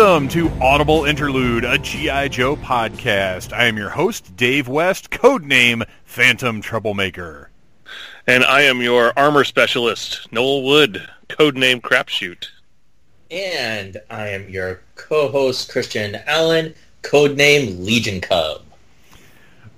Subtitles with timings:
[0.00, 2.28] Welcome to Audible Interlude, a G.I.
[2.28, 3.52] Joe podcast.
[3.52, 7.50] I am your host, Dave West, codename Phantom Troublemaker.
[8.26, 12.48] And I am your armor specialist, Noel Wood, codename Crapshoot.
[13.30, 18.62] And I am your co-host, Christian Allen, codename Legion Cub.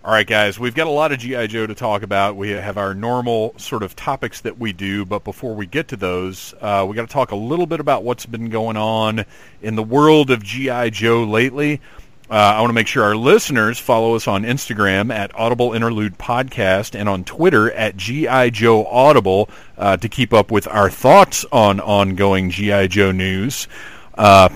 [0.05, 1.47] All right, guys, we've got a lot of G.I.
[1.47, 2.34] Joe to talk about.
[2.34, 5.97] We have our normal sort of topics that we do, but before we get to
[5.97, 9.24] those, uh, we got to talk a little bit about what's been going on
[9.62, 10.91] in the world of G.I.
[10.91, 11.80] Joe lately.
[12.29, 16.19] Uh, I want to make sure our listeners follow us on Instagram at Audible Interlude
[16.19, 18.51] Podcast and on Twitter at G.I.
[18.51, 22.88] Joe Audible uh, to keep up with our thoughts on ongoing G.I.
[22.88, 23.68] Joe news.
[24.16, 24.49] Uh,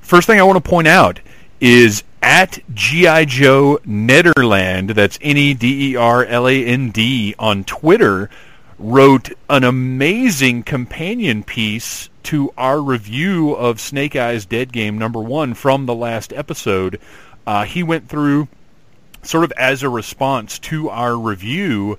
[0.00, 1.20] first thing I want to point out
[1.64, 5.74] is at GI Joe Nederland, that's N-E-D-E-R-L-A-N-D
[7.38, 8.28] on Twitter,
[8.78, 15.54] wrote an amazing companion piece to our review of Snake Eyes Dead Game number one
[15.54, 17.00] from the last episode.
[17.46, 18.46] Uh, he went through
[19.22, 21.98] sort of as a response to our review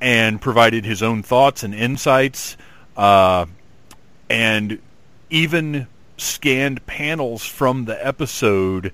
[0.00, 2.56] and provided his own thoughts and insights
[2.96, 3.46] uh,
[4.28, 4.80] and
[5.30, 8.92] even scanned panels from the episode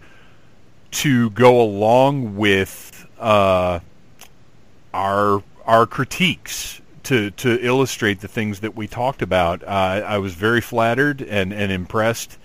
[0.90, 3.80] to go along with uh,
[4.92, 9.62] our our critiques to to illustrate the things that we talked about.
[9.62, 12.38] Uh, I was very flattered and, and impressed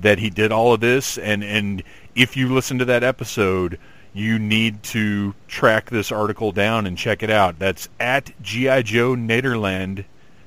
[0.00, 1.18] that he did all of this.
[1.18, 1.82] And and
[2.14, 3.78] if you listen to that episode,
[4.12, 7.58] you need to track this article down and check it out.
[7.58, 10.04] That's at GI Joe Nederland.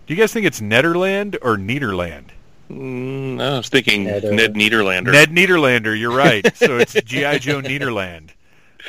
[0.07, 2.29] Do you guys think it's Nederland or Nederland?
[2.69, 5.11] Mm, I was thinking Ned, Ned Nederlander.
[5.11, 6.55] Ned Nederlander, you're right.
[6.57, 7.37] so it's G.I.
[7.39, 8.31] Joe Nederland.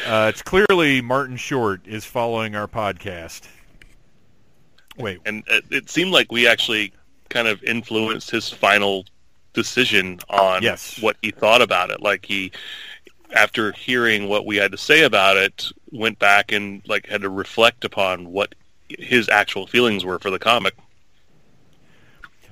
[0.07, 3.49] Uh, it's clearly Martin Short is following our podcast.
[4.99, 5.21] Wait.
[5.27, 6.93] And it seemed like we actually
[7.29, 9.05] kind of influenced his final
[9.53, 11.01] decision on yes.
[11.01, 12.01] what he thought about it.
[12.01, 12.53] Like he,
[13.33, 17.31] after hearing what we had to say about it, went back and like had to
[17.31, 18.55] reflect upon what
[18.89, 20.75] his actual feelings were for the comic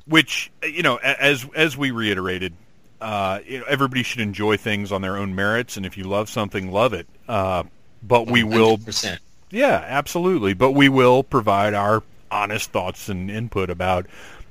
[0.06, 2.54] which you know, as as we reiterated,
[3.00, 6.28] uh, you know, everybody should enjoy things on their own merits, and if you love
[6.28, 7.06] something, love it.
[7.28, 7.64] Uh,
[8.02, 8.52] but we 100%.
[8.54, 9.16] will,
[9.50, 10.54] yeah, absolutely.
[10.54, 14.06] But we will provide our honest thoughts and input about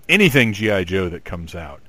[0.10, 1.82] anything GI Joe that comes out.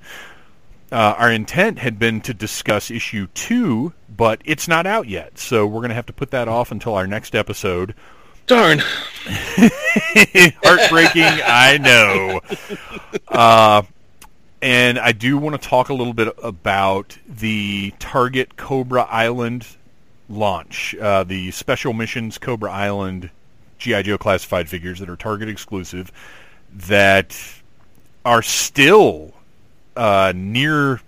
[0.93, 5.67] Uh, our intent had been to discuss issue two, but it's not out yet, so
[5.67, 7.95] we're going to have to put that off until our next episode.
[8.47, 8.79] Darn.
[9.27, 12.41] Heartbreaking, I know.
[13.29, 13.83] Uh,
[14.61, 19.67] and I do want to talk a little bit about the Target Cobra Island
[20.29, 23.31] launch, uh, the Special Missions Cobra Island
[23.79, 26.13] GI Joe classified figures that are Target exclusive
[26.73, 27.39] that
[28.25, 29.33] are still
[29.97, 31.01] uh, near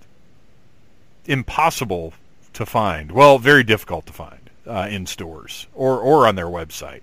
[1.26, 2.14] impossible
[2.54, 3.12] to find.
[3.12, 7.02] Well, very difficult to find uh, in stores or or on their website.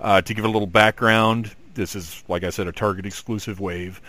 [0.00, 4.00] Uh, to give a little background, this is, like I said, a Target exclusive wave.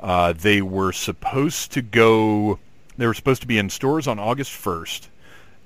[0.00, 2.58] Uh, they were supposed to go.
[2.96, 5.08] They were supposed to be in stores on August 1st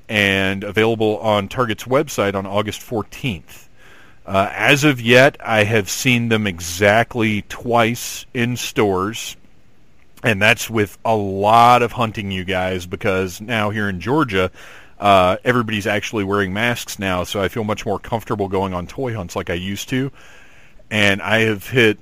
[0.08, 3.68] and available on Target's website on August 14th.
[4.24, 9.36] Uh, as of yet, I have seen them exactly twice in stores,
[10.22, 14.50] and that's with a lot of hunting, you guys, because now here in Georgia,
[14.98, 19.14] uh, everybody's actually wearing masks now, so I feel much more comfortable going on toy
[19.14, 20.10] hunts like I used to.
[20.91, 21.98] And I have hit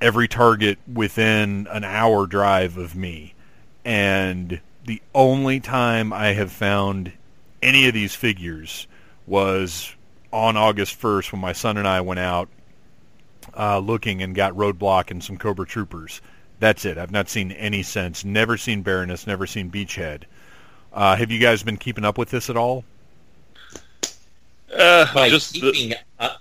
[0.00, 3.34] every target within an hour drive of me.
[3.84, 7.12] And the only time I have found
[7.62, 8.86] any of these figures
[9.26, 9.94] was
[10.32, 12.48] on August 1st when my son and I went out
[13.56, 16.20] uh, looking and got Roadblock and some Cobra Troopers.
[16.58, 16.98] That's it.
[16.98, 18.24] I've not seen any since.
[18.24, 19.26] Never seen Baroness.
[19.26, 20.22] Never seen Beachhead.
[20.92, 22.84] Uh, have you guys been keeping up with this at all?
[24.76, 26.36] Uh, By just keeping, the, uh,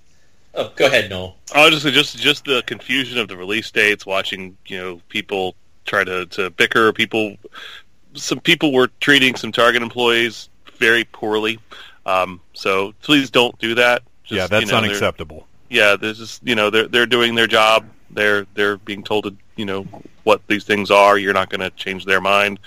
[0.55, 1.35] oh, go ahead, Noel.
[1.55, 4.05] Oh, just just just the confusion of the release dates.
[4.05, 5.55] Watching, you know, people
[5.85, 6.93] try to to bicker.
[6.93, 7.37] People,
[8.13, 11.59] some people were treating some Target employees very poorly.
[12.05, 14.03] Um, so please don't do that.
[14.23, 15.47] Just, yeah, that's you know, unacceptable.
[15.69, 17.85] Yeah, this is you know they're they're doing their job.
[18.11, 19.85] They're they're being told to you know
[20.23, 21.17] what these things are.
[21.17, 22.59] You're not going to change their mind.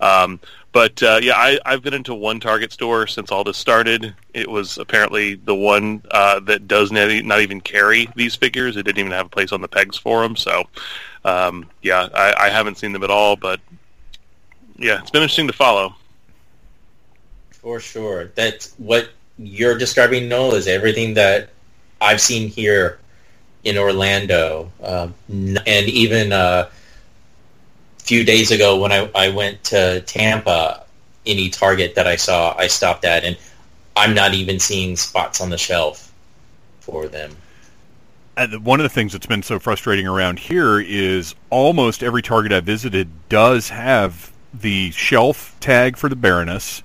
[0.00, 0.38] Um,
[0.72, 4.14] but uh, yeah, I, I've been into one Target store since all this started.
[4.32, 8.76] It was apparently the one uh, that does not, not even carry these figures.
[8.76, 10.36] It didn't even have a place on the pegs for them.
[10.36, 10.64] So
[11.24, 13.36] um, yeah, I, I haven't seen them at all.
[13.36, 13.60] But
[14.76, 15.94] yeah, it's been interesting to follow.
[17.50, 21.48] For sure, that's what you're describing, Noel, is everything that
[22.00, 23.00] I've seen here
[23.66, 26.70] in Orlando, um, and even a
[27.98, 30.84] few days ago when I, I went to Tampa,
[31.26, 33.36] any Target that I saw, I stopped at, and
[33.96, 36.12] I'm not even seeing spots on the shelf
[36.78, 37.32] for them.
[38.36, 42.52] And one of the things that's been so frustrating around here is almost every Target
[42.52, 46.84] I visited does have the shelf tag for the Baroness,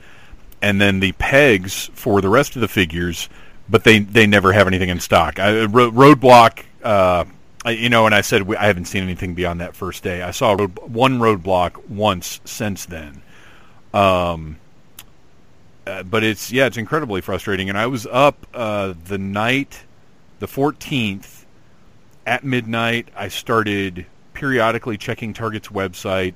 [0.64, 3.30] and then the pegs for the rest of the figures,
[3.70, 5.40] but they they never have anything in stock.
[5.40, 7.26] I, roadblock, uh,
[7.68, 10.22] you know, and I said we, I haven't seen anything beyond that first day.
[10.22, 13.22] I saw road, one roadblock once since then.
[13.94, 14.58] Um,
[15.86, 17.70] uh, but it's yeah, it's incredibly frustrating.
[17.70, 19.84] And I was up uh, the night,
[20.40, 21.42] the 14th
[22.26, 26.34] at midnight, I started periodically checking Target's website,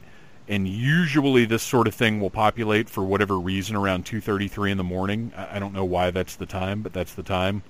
[0.48, 4.84] and usually this sort of thing will populate for whatever reason around 2:33 in the
[4.84, 5.32] morning.
[5.36, 7.64] I don't know why that's the time, but that's the time.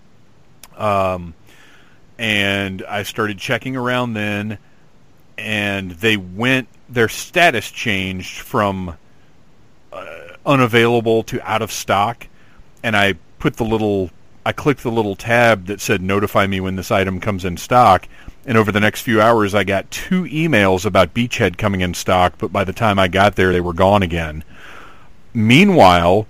[0.77, 1.33] Um,
[2.17, 4.57] and I started checking around then,
[5.37, 6.67] and they went.
[6.87, 8.95] Their status changed from
[9.91, 10.05] uh,
[10.45, 12.27] unavailable to out of stock,
[12.83, 14.11] and I put the little
[14.45, 18.07] I clicked the little tab that said notify me when this item comes in stock.
[18.45, 22.35] And over the next few hours, I got two emails about Beachhead coming in stock,
[22.37, 24.43] but by the time I got there, they were gone again.
[25.33, 26.27] Meanwhile,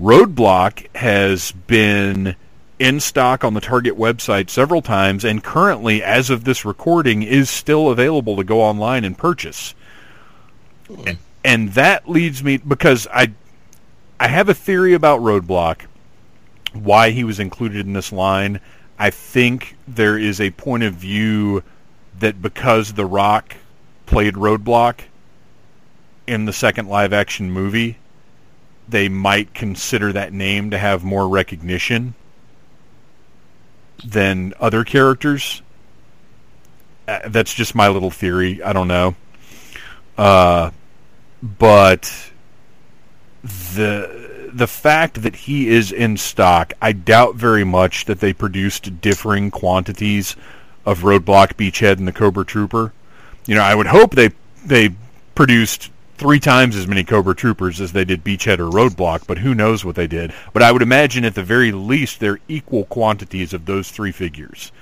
[0.00, 2.34] Roadblock has been
[2.78, 7.50] in stock on the Target website several times, and currently, as of this recording, is
[7.50, 9.74] still available to go online and purchase.
[10.88, 11.18] Mm.
[11.44, 13.32] And that leads me because I
[14.20, 15.86] I have a theory about Roadblock
[16.72, 18.60] why he was included in this line.
[18.98, 21.62] I think there is a point of view
[22.18, 23.56] that because The Rock
[24.06, 25.00] played Roadblock
[26.26, 27.96] in the second live action movie,
[28.88, 32.14] they might consider that name to have more recognition
[34.04, 35.62] than other characters.
[37.06, 38.62] Uh, that's just my little theory.
[38.62, 39.14] I don't know.
[40.16, 40.70] Uh,
[41.42, 42.30] but
[43.42, 49.00] the the fact that he is in stock, I doubt very much that they produced
[49.00, 50.36] differing quantities
[50.84, 52.92] of Roadblock, Beachhead, and the Cobra Trooper.
[53.46, 54.30] You know, I would hope they
[54.64, 54.90] they
[55.34, 59.54] produced three times as many Cobra Troopers as they did Beachhead or Roadblock, but who
[59.54, 60.32] knows what they did.
[60.52, 64.72] But I would imagine at the very least they're equal quantities of those three figures.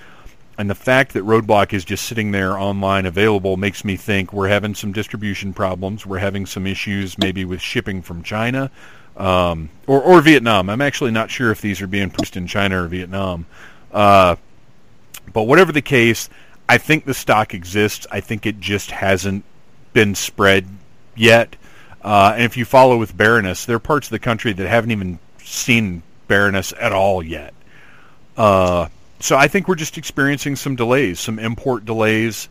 [0.59, 4.49] And the fact that Roadblock is just sitting there online available makes me think we're
[4.49, 6.07] having some distribution problems.
[6.07, 8.71] We're having some issues maybe with shipping from China
[9.17, 10.71] um, or or Vietnam.
[10.71, 13.47] I'm actually not sure if these are being produced in China or Vietnam.
[13.93, 14.37] Uh,
[15.33, 16.29] but whatever the case,
[16.69, 18.07] I think the stock exists.
[18.11, 19.45] I think it just hasn't
[19.93, 20.67] been spread
[21.17, 21.57] yet.
[22.03, 24.93] Uh, and if you follow with Baroness, there are parts of the country that haven't
[24.93, 27.55] even seen Baroness at all yet.
[28.37, 32.49] Uh, so I think we're just experiencing some delays, some import delays.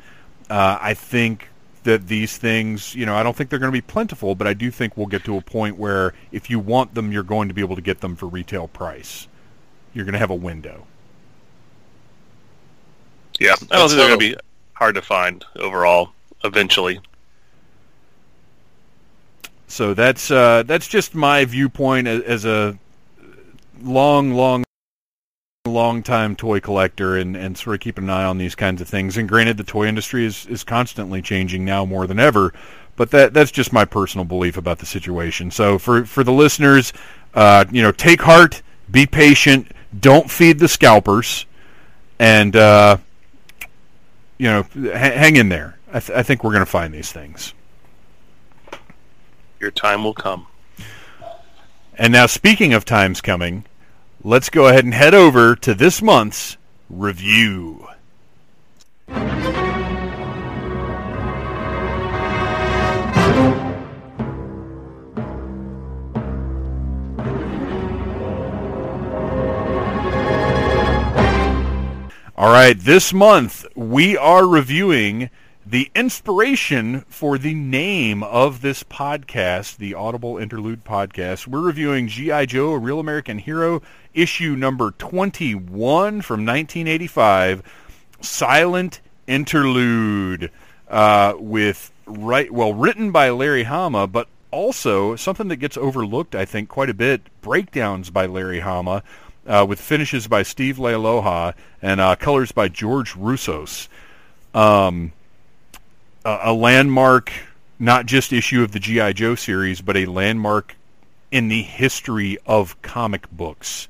[0.50, 1.48] Uh, I think
[1.84, 4.54] that these things, you know, I don't think they're going to be plentiful, but I
[4.54, 7.54] do think we'll get to a point where if you want them, you're going to
[7.54, 9.28] be able to get them for retail price.
[9.94, 10.88] You're going to have a window.
[13.40, 14.38] Yeah, I don't think they're going to be
[14.74, 16.12] hard to find overall
[16.44, 17.00] eventually.
[19.68, 22.78] So that's uh, that's just my viewpoint as, a
[23.82, 24.64] long, long
[25.66, 28.88] long time toy collector and, and sort of keep an eye on these kinds of
[28.88, 29.18] things.
[29.18, 32.54] And granted, the toy industry is, is constantly changing now more than ever,
[32.96, 35.50] but that that's just my personal belief about the situation.
[35.52, 36.94] So for for the listeners,
[37.34, 41.48] uh, you know, take heart, be patient, don't feed the scalpers,
[42.20, 42.98] and uh,
[44.38, 45.80] you know, ha- hang in there.
[45.92, 47.55] I, th- I think we're going to find these things.
[49.66, 50.46] Your time will come.
[51.98, 53.66] And now, speaking of times coming,
[54.24, 56.58] let's go ahead and head over to this month's
[56.88, 57.88] review.
[72.38, 75.32] All right, this month we are reviewing
[75.68, 81.48] the inspiration for the name of this podcast, the Audible Interlude Podcast.
[81.48, 82.46] We're reviewing G.I.
[82.46, 83.82] Joe, A Real American Hero,
[84.14, 87.64] issue number 21 from 1985,
[88.22, 90.52] Silent Interlude,
[90.88, 96.46] uh, with right well written by Larry Hama, but also something that gets overlooked, I
[96.46, 97.22] think, quite a bit.
[97.42, 99.02] Breakdowns by Larry Hama,
[99.48, 103.88] uh, with finishes by Steve Leialoha and uh, colors by George Roussos.
[104.54, 105.12] Um,
[106.26, 107.32] a landmark,
[107.78, 110.76] not just issue of the GI Joe series, but a landmark
[111.32, 113.88] in the history of comic books.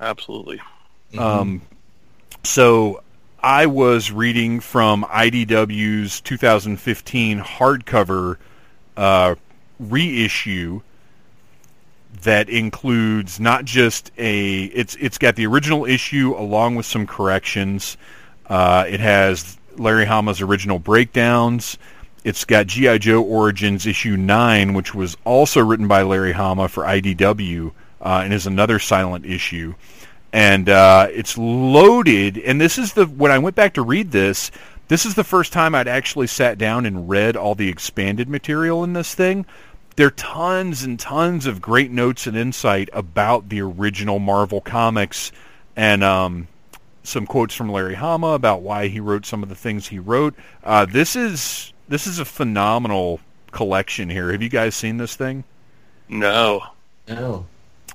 [0.00, 0.58] Absolutely.
[1.12, 1.18] Mm-hmm.
[1.18, 1.62] Um,
[2.44, 3.02] so
[3.42, 8.36] I was reading from IDW's 2015 hardcover
[8.96, 9.34] uh,
[9.78, 10.82] reissue
[12.22, 17.96] that includes not just a it's it's got the original issue along with some corrections.
[18.46, 21.78] Uh, it has Larry Hama's original breakdowns.
[22.24, 26.84] It's got GI Joe Origins issue nine, which was also written by Larry Hama for
[26.84, 29.74] IDW, uh, and is another silent issue.
[30.32, 32.38] And uh, it's loaded.
[32.38, 34.50] And this is the when I went back to read this.
[34.88, 38.82] This is the first time I'd actually sat down and read all the expanded material
[38.82, 39.46] in this thing
[40.00, 45.30] there are tons and tons of great notes and insight about the original Marvel comics,
[45.76, 46.48] and um,
[47.02, 50.34] some quotes from Larry Hama about why he wrote some of the things he wrote.
[50.62, 53.20] Uh, this is this is a phenomenal
[53.52, 54.32] collection here.
[54.32, 55.44] Have you guys seen this thing?
[56.08, 56.62] No.
[57.08, 57.46] No.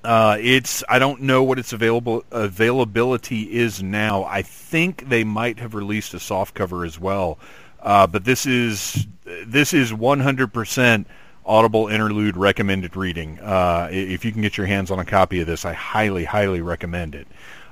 [0.04, 4.24] Uh, it's I don't know what its available availability is now.
[4.26, 7.40] I think they might have released a soft cover as well,
[7.80, 9.08] uh, but this is
[9.46, 11.08] this is 100 percent
[11.46, 13.40] Audible Interlude recommended reading.
[13.40, 16.62] Uh, if you can get your hands on a copy of this, I highly, highly
[16.62, 17.28] recommend it.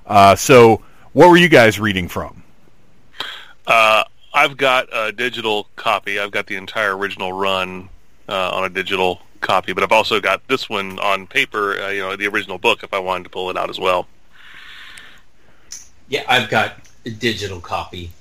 [0.06, 0.84] Uh, so,
[1.14, 2.44] what were you guys reading from?
[3.66, 4.04] Uh,
[4.34, 6.20] I've got a digital copy.
[6.20, 7.90] I've got the entire original run
[8.28, 11.80] uh, on a digital copy, but I've also got this one on paper.
[11.80, 12.84] Uh, you know, the original book.
[12.84, 14.08] If I wanted to pull it out as well.
[16.10, 18.12] Yeah, I've got a digital copy.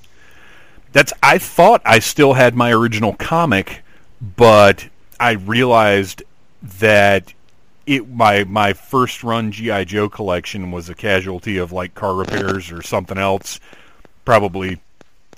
[0.91, 1.11] That's.
[1.23, 3.81] I thought I still had my original comic,
[4.21, 4.87] but
[5.19, 6.23] I realized
[6.79, 7.33] that
[7.85, 12.71] it my my first run GI Joe collection was a casualty of like car repairs
[12.71, 13.59] or something else,
[14.25, 14.79] probably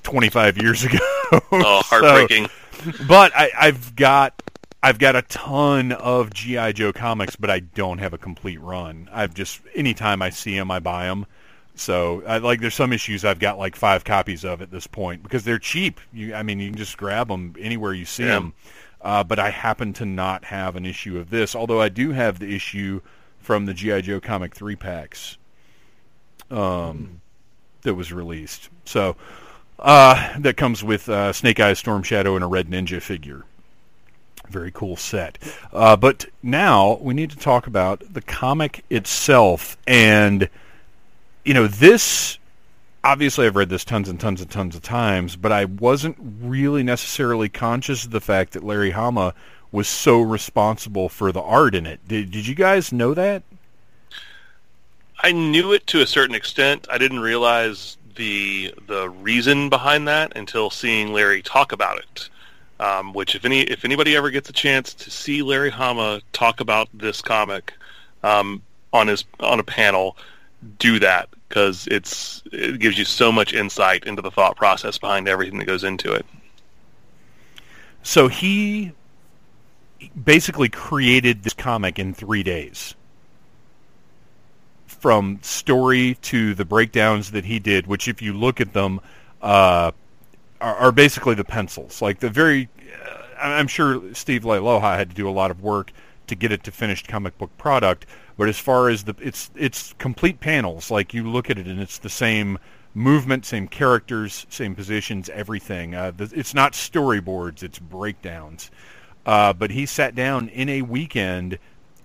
[0.02, 0.98] 25 years ago.
[1.32, 1.42] Oh,
[1.84, 2.46] heartbreaking.
[2.46, 4.40] so, but I, I've got
[4.80, 9.08] I've got a ton of GI Joe comics, but I don't have a complete run.
[9.12, 11.26] I've just anytime I see them, I buy them.
[11.74, 15.24] So I, like, there's some issues I've got like five copies of at this point
[15.24, 16.00] because they're cheap.
[16.12, 18.34] You, I mean, you can just grab them anywhere you see yeah.
[18.34, 18.54] them.
[19.06, 22.40] Uh, but I happen to not have an issue of this, although I do have
[22.40, 23.02] the issue
[23.38, 25.38] from the GI Joe comic three packs
[26.50, 27.08] um, mm.
[27.82, 28.68] that was released.
[28.84, 29.14] So
[29.78, 33.44] uh, that comes with uh, Snake Eyes, Storm Shadow, and a Red Ninja figure.
[34.48, 35.38] Very cool set.
[35.72, 40.48] Uh, but now we need to talk about the comic itself, and
[41.44, 42.38] you know this
[43.06, 46.82] obviously I've read this tons and tons and tons of times, but I wasn't really
[46.82, 49.32] necessarily conscious of the fact that Larry Hama
[49.70, 52.00] was so responsible for the art in it.
[52.08, 53.44] Did did you guys know that?
[55.20, 56.86] I knew it to a certain extent.
[56.90, 62.28] I didn't realize the the reason behind that until seeing Larry talk about it.
[62.78, 66.60] Um, which, if any if anybody ever gets a chance to see Larry Hama talk
[66.60, 67.72] about this comic
[68.22, 70.16] um, on his on a panel,
[70.78, 75.28] do that because it's it gives you so much insight into the thought process behind
[75.28, 76.26] everything that goes into it.
[78.02, 78.92] So he
[80.24, 82.94] basically created this comic in three days,
[84.86, 89.00] from story to the breakdowns that he did, which, if you look at them,
[89.42, 89.92] uh,
[90.60, 92.00] are, are, basically the pencils.
[92.00, 92.68] Like the very,
[93.04, 95.92] uh, I'm sure Steve Leialoha had to do a lot of work
[96.26, 99.94] to get it to finished comic book product but as far as the it's it's
[99.94, 102.58] complete panels, like you look at it and it's the same
[102.94, 105.94] movement, same characters, same positions, everything.
[105.94, 108.70] Uh, the, it's not storyboards; it's breakdowns.
[109.24, 111.58] Uh, but he sat down in a weekend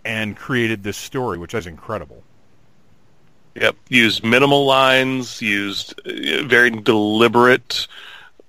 [0.04, 2.24] and created this story, which is incredible.
[3.56, 7.88] Yep, used minimal lines, used uh, very deliberate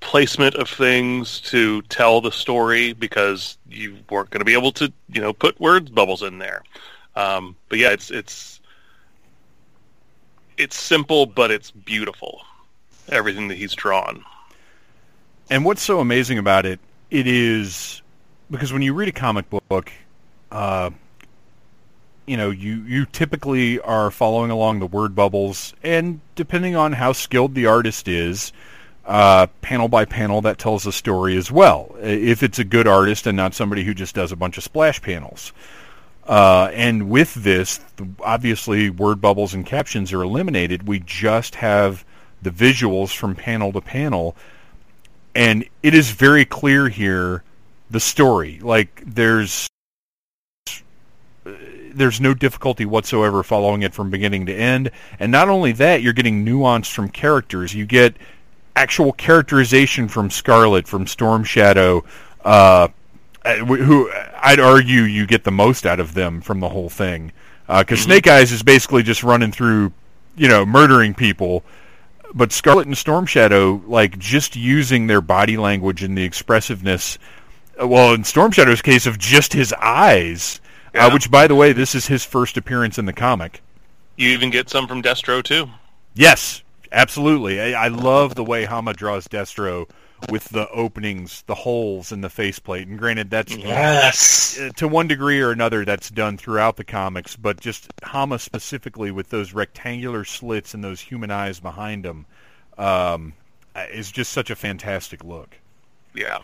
[0.00, 4.92] placement of things to tell the story because you weren't going to be able to,
[5.08, 6.62] you know, put words bubbles in there.
[7.14, 8.60] Um, but yeah, it's it's
[10.56, 12.42] it's simple, but it's beautiful.
[13.08, 14.24] Everything that he's drawn.
[15.50, 18.00] And what's so amazing about it, it is
[18.50, 19.90] because when you read a comic book,
[20.50, 20.90] uh,
[22.26, 27.12] you know, you, you typically are following along the word bubbles, and depending on how
[27.12, 28.52] skilled the artist is,
[29.04, 31.96] uh, panel by panel, that tells a story as well.
[32.00, 35.02] If it's a good artist and not somebody who just does a bunch of splash
[35.02, 35.52] panels.
[36.32, 37.78] Uh, and with this,
[38.22, 40.88] obviously, word bubbles and captions are eliminated.
[40.88, 42.06] We just have
[42.40, 44.34] the visuals from panel to panel,
[45.34, 47.42] and it is very clear here
[47.90, 48.58] the story.
[48.62, 49.68] Like there's
[51.44, 54.90] there's no difficulty whatsoever following it from beginning to end.
[55.18, 57.74] And not only that, you're getting nuance from characters.
[57.74, 58.16] You get
[58.74, 62.04] actual characterization from Scarlet, from Storm Shadow,
[62.42, 62.88] uh, uh,
[63.44, 64.10] who
[64.42, 67.32] I'd argue you get the most out of them from the whole thing.
[67.66, 67.96] Because uh, mm-hmm.
[67.96, 69.92] Snake Eyes is basically just running through,
[70.36, 71.64] you know, murdering people,
[72.34, 77.18] but Scarlet and Storm Shadow, like just using their body language and the expressiveness.
[77.80, 80.60] uh, Well, in Storm Shadow's case, of just his eyes,
[80.94, 81.06] Yeah.
[81.06, 83.62] uh, which, by the way, this is his first appearance in the comic.
[84.16, 85.68] You even get some from Destro too.
[86.14, 87.60] Yes, absolutely.
[87.74, 89.88] I, I love the way Hama draws Destro
[90.30, 92.86] with the openings, the holes in the faceplate.
[92.88, 94.58] And granted, that's Yes.
[94.58, 99.10] uh, to one degree or another that's done throughout the comics, but just Hama specifically
[99.10, 102.26] with those rectangular slits and those human eyes behind him
[102.78, 103.34] um,
[103.74, 105.58] uh, is just such a fantastic look.
[106.14, 106.38] Yeah.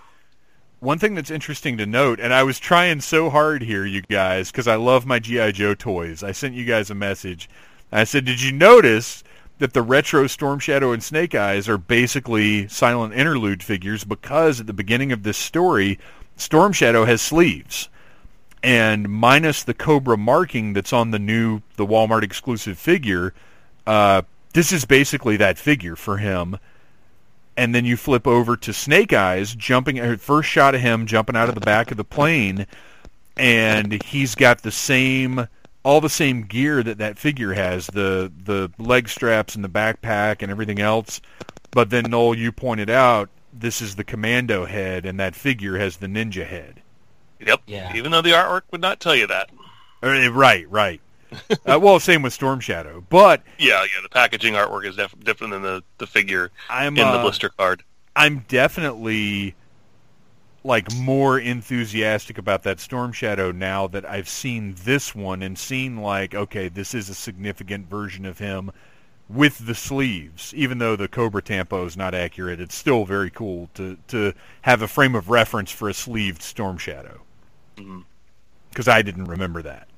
[0.81, 4.51] One thing that's interesting to note, and I was trying so hard here, you guys,
[4.53, 6.23] because I love my GI Joe toys.
[6.23, 7.51] I sent you guys a message.
[7.91, 9.25] I said, "Did you notice
[9.59, 14.05] that the retro Storm Shadow and Snake Eyes are basically silent interlude figures?
[14.05, 15.99] Because at the beginning of this story,
[16.37, 17.89] Storm Shadow has sleeves,
[18.63, 23.35] and minus the Cobra marking that's on the new, the Walmart exclusive figure,
[23.87, 24.23] uh,
[24.53, 26.59] this is basically that figure for him."
[27.57, 31.35] and then you flip over to Snake Eyes jumping uh, first shot of him jumping
[31.35, 32.69] out of the back of the plane
[33.39, 35.49] and he's got the same
[35.89, 40.43] all the same gear that that figure has the the leg straps and the backpack
[40.43, 41.23] and everything else
[41.71, 45.97] but then Noel you pointed out this is the commando head and that figure has
[45.97, 46.83] the ninja head
[47.41, 47.63] Yep.
[47.67, 47.97] Yeah.
[47.97, 49.49] Even though the artwork would not tell you that.
[50.03, 51.01] Uh, right right
[51.67, 54.03] uh, well same with Storm Shadow but Yeah, yeah.
[54.03, 57.49] The packaging artwork is def- different than the, the figure I'm in the uh, blister
[57.49, 57.83] card.
[58.15, 59.55] I'm definitely
[60.65, 65.99] like more enthusiastic about that Storm Shadow now that I've seen this one and seen
[65.99, 68.71] like okay, this is a significant version of him
[69.29, 70.53] with the sleeves.
[70.55, 74.83] Even though the Cobra Tampo is not accurate, it's still very cool to to have
[74.83, 77.21] a frame of reference for a sleeved Storm Shadow.
[78.71, 79.89] Because I didn't remember that.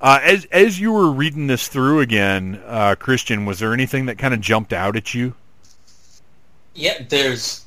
[0.00, 4.18] Uh, as as you were reading this through again, uh, Christian, was there anything that
[4.18, 5.34] kind of jumped out at you?
[6.74, 7.65] Yeah, there's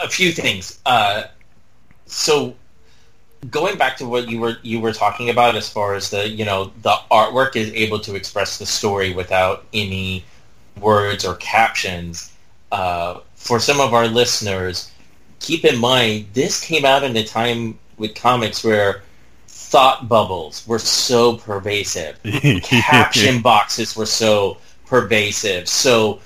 [0.00, 0.80] a few things.
[0.86, 1.24] Uh,
[2.06, 2.54] so
[3.50, 6.44] going back to what you were you were talking about as far as the you
[6.44, 10.24] know the artwork is able to express the story without any
[10.80, 12.32] words or captions.
[12.70, 14.90] Uh, for some of our listeners,
[15.40, 19.02] keep in mind this came out in a time with comics where
[19.48, 22.18] thought bubbles were so pervasive
[22.62, 25.68] caption boxes were so pervasive.
[25.68, 26.20] So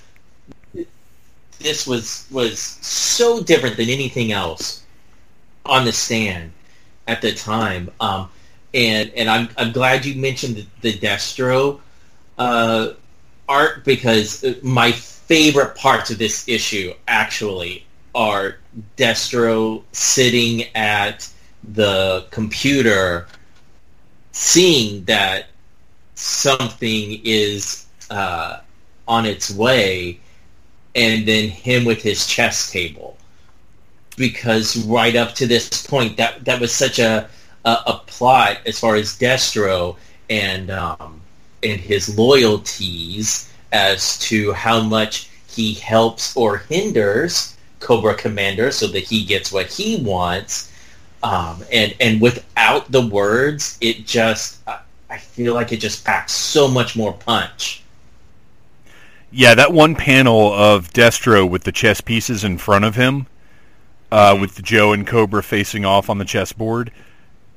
[1.58, 4.84] this was was so different than anything else
[5.64, 6.52] on the stand
[7.06, 7.90] at the time.
[8.00, 8.28] Um,
[8.74, 11.80] and and I'm I'm glad you mentioned the, Destro
[12.38, 12.90] uh,
[13.48, 18.56] art because my favorite parts of this issue actually are
[18.96, 21.28] Destro sitting at
[21.74, 23.26] the computer
[24.32, 25.46] seeing that
[26.14, 28.60] something is uh,
[29.08, 30.20] on its way
[30.96, 33.16] and then him with his chess table.
[34.16, 37.28] Because right up to this point that that was such a
[37.66, 39.96] a, a plot as far as Destro
[40.30, 41.20] and um,
[41.62, 49.04] and his loyalties as to how much he helps or hinders Cobra Commander so that
[49.04, 50.72] he gets what he wants.
[51.22, 54.80] Um, and and without the words it just I,
[55.10, 57.82] I feel like it just packs so much more punch
[59.32, 63.26] Yeah, that one panel of Destro with the chess pieces in front of him,
[64.10, 66.92] uh, with Joe and Cobra facing off on the chessboard,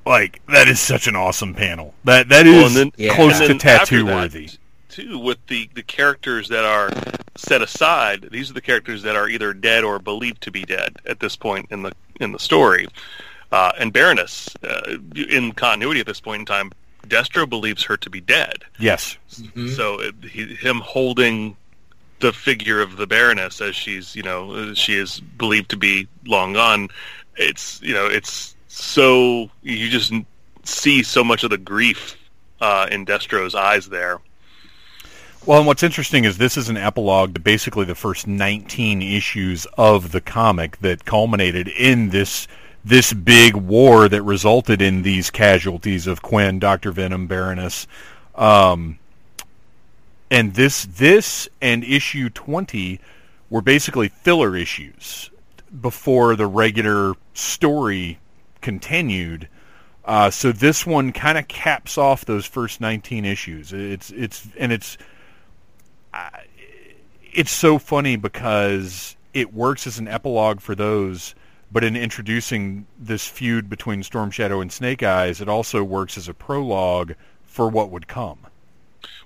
[0.06, 1.94] like that is such an awesome panel.
[2.04, 3.16] That that Well, then- Yeah.
[3.16, 4.50] close and to then after tattoo that, worthy.
[4.90, 6.90] Too, with the, the characters that are
[7.38, 10.98] set aside, these are the characters that are either dead or believed to be dead
[11.06, 12.88] at this point in the in the story.
[13.52, 16.72] Uh, and Baroness, uh, in continuity at this point in time,
[17.10, 18.64] Destro believes her to be dead.
[18.78, 19.18] Yes,
[19.76, 21.58] So it, he, him holding
[22.20, 26.54] the figure of the Baroness as she's, you know, she is believed to be long
[26.54, 26.90] gone.
[27.38, 30.14] It's, you know, it's so you just
[30.64, 32.18] see so much of the grief
[32.62, 34.20] uh, in Destro's eyes there.
[35.46, 39.66] Well, and what's interesting is this is an epilogue to basically the first 19 issues
[39.78, 42.48] of the comic that culminated in this
[42.84, 47.88] this big war that resulted in these casualties of Kwinn, Doctor Venom, Baroness,
[48.36, 49.00] um,
[50.32, 53.00] and this this and issue 20
[53.50, 55.32] were basically filler issues
[55.82, 58.20] before the regular story
[58.62, 59.48] continued.
[60.06, 63.74] Uh, so this one kind of caps off those first 19 issues.
[63.74, 64.98] It's it's and it's
[67.34, 71.36] it's so funny because it works as an epilogue for those,
[71.72, 76.28] but in introducing this feud between Storm Shadow and Snake Eyes, it also works as
[76.28, 78.40] a prologue for what would come.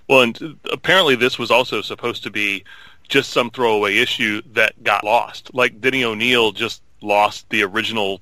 [0.09, 2.63] Well, and apparently this was also supposed to be
[3.07, 5.53] just some throwaway issue that got lost.
[5.53, 8.21] Like Denny O'Neil just lost the original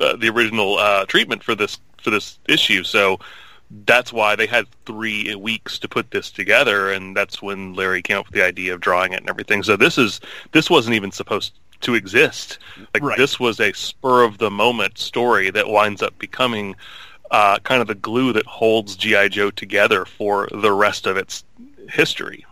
[0.00, 2.82] uh, the original uh, treatment for this for this issue.
[2.82, 3.18] So
[3.86, 8.18] that's why they had three weeks to put this together, and that's when Larry came
[8.18, 9.62] up with the idea of drawing it and everything.
[9.62, 10.20] So this is
[10.52, 12.58] this wasn't even supposed to exist.
[12.92, 13.16] Like Right.
[13.16, 16.76] this was a spur of the moment story that winds up becoming
[17.30, 21.44] uh, kind of the glue that holds GI Joe together for the rest of its
[21.88, 22.44] history.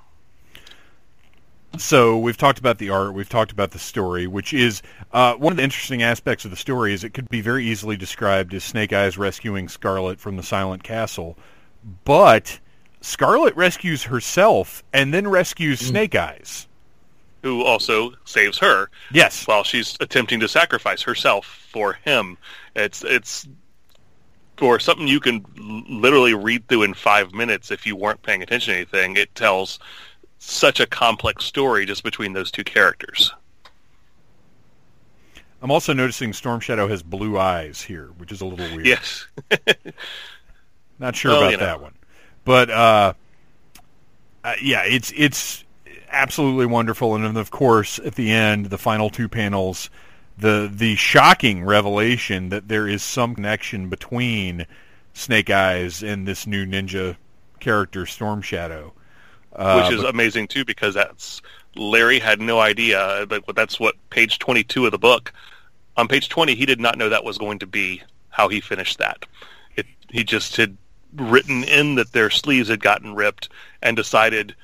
[1.78, 5.52] So we've talked about the art, we've talked about the story, which is uh, one
[5.52, 8.62] of the interesting aspects of the story is it could be very easily described as
[8.62, 11.38] Snake Eyes rescuing Scarlet from the Silent Castle,
[12.04, 12.58] but
[13.00, 16.68] Scarlet rescues herself and then rescues Snake Eyes.
[17.42, 22.38] Who also saves her Yes, while she's attempting to sacrifice herself for him.
[22.76, 23.46] It's it's
[24.60, 25.44] or something you can
[25.88, 29.16] literally read through in five minutes if you weren't paying attention to anything.
[29.16, 29.80] It tells
[30.38, 33.32] such a complex story just between those two characters.
[35.60, 38.86] I'm also noticing Storm Shadow has blue eyes here, which is a little weird.
[38.86, 39.26] Yes,
[40.98, 41.64] Not sure Well, about you know.
[41.64, 41.94] that one,
[42.44, 43.12] but uh,
[44.44, 45.61] uh, yeah, it's it's
[46.12, 47.14] absolutely wonderful.
[47.14, 49.90] And then, of course, at the end, the final two panels,
[50.38, 54.66] the the shocking revelation that there is some connection between
[55.14, 57.16] Snake Eyes and this new ninja
[57.60, 58.92] character, Storm Shadow.
[59.54, 61.42] Uh, which is but- amazing too because that's
[61.76, 63.26] Larry had no idea.
[63.28, 65.32] Like that's what page twenty-two of the book.
[65.96, 68.98] On page twenty, he did not know that was going to be how he finished
[68.98, 69.26] that.
[69.76, 70.76] It, he just had
[71.14, 73.50] written in that their sleeves had gotten ripped
[73.82, 74.54] and decided,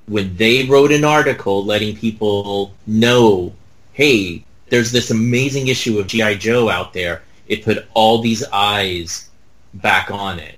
[0.08, 3.54] when they wrote an article letting people know,
[3.94, 6.36] hey, there's this amazing issue of G.I.
[6.36, 9.30] Joe out there, it put all these eyes
[9.74, 10.57] back on it.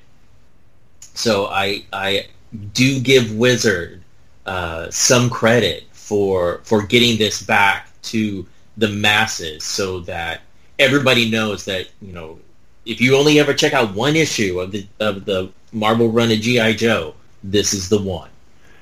[1.19, 2.27] So I, I
[2.73, 4.01] do give Wizard
[4.45, 10.39] uh, some credit for for getting this back to the masses so that
[10.79, 12.39] everybody knows that you know
[12.85, 16.39] if you only ever check out one issue of the of the Marvel run of
[16.39, 18.29] GI Joe, this is the one.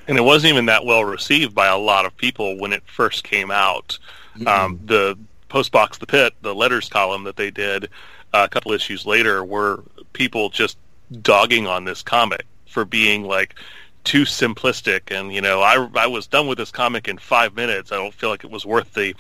[0.08, 3.24] and it wasn't even that well received by a lot of people when it first
[3.24, 3.98] came out.
[4.46, 5.18] Um, the
[5.50, 7.86] Postbox the Pit, the letters column that they did
[8.32, 10.78] uh, a couple issues later, were people just
[11.22, 13.56] dogging on this comic for being like
[14.04, 15.16] too simplistic.
[15.16, 17.92] And you know, I I was done with this comic in five minutes.
[17.92, 19.16] I don't feel like it was worth the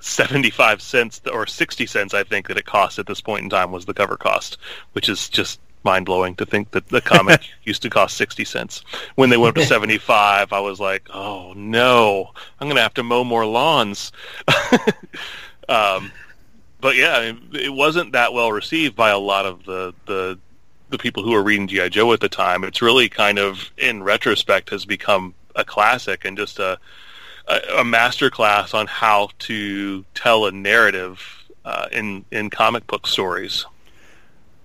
[0.00, 3.72] seventy-five cents or sixty cents I think that it cost at this point in time
[3.72, 4.58] was the cover cost,
[4.92, 8.84] which is just mind blowing to think that the comic used to cost 60 cents.
[9.14, 12.94] When they went up to 75, I was like, oh no, I'm going to have
[12.94, 14.12] to mow more lawns.
[15.68, 16.12] um,
[16.80, 20.38] but yeah, it wasn't that well received by a lot of the, the,
[20.90, 21.88] the people who were reading G.I.
[21.88, 22.64] Joe at the time.
[22.64, 26.78] It's really kind of, in retrospect, has become a classic and just a,
[27.48, 33.06] a, a master class on how to tell a narrative uh, in, in comic book
[33.06, 33.66] stories.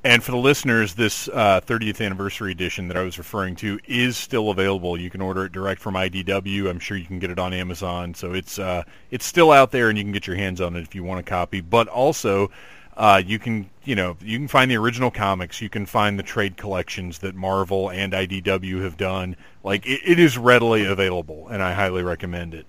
[0.05, 4.15] And for the listeners, this uh, 30th anniversary edition that I was referring to is
[4.17, 4.99] still available.
[4.99, 6.69] You can order it direct from IDW.
[6.69, 8.13] I'm sure you can get it on Amazon.
[8.13, 10.81] So it's uh, it's still out there, and you can get your hands on it
[10.81, 11.59] if you want a copy.
[11.59, 12.51] But also,
[12.97, 15.61] uh, you can you know you can find the original comics.
[15.61, 19.35] You can find the trade collections that Marvel and IDW have done.
[19.63, 22.65] Like it, it is readily available, and I highly recommend it.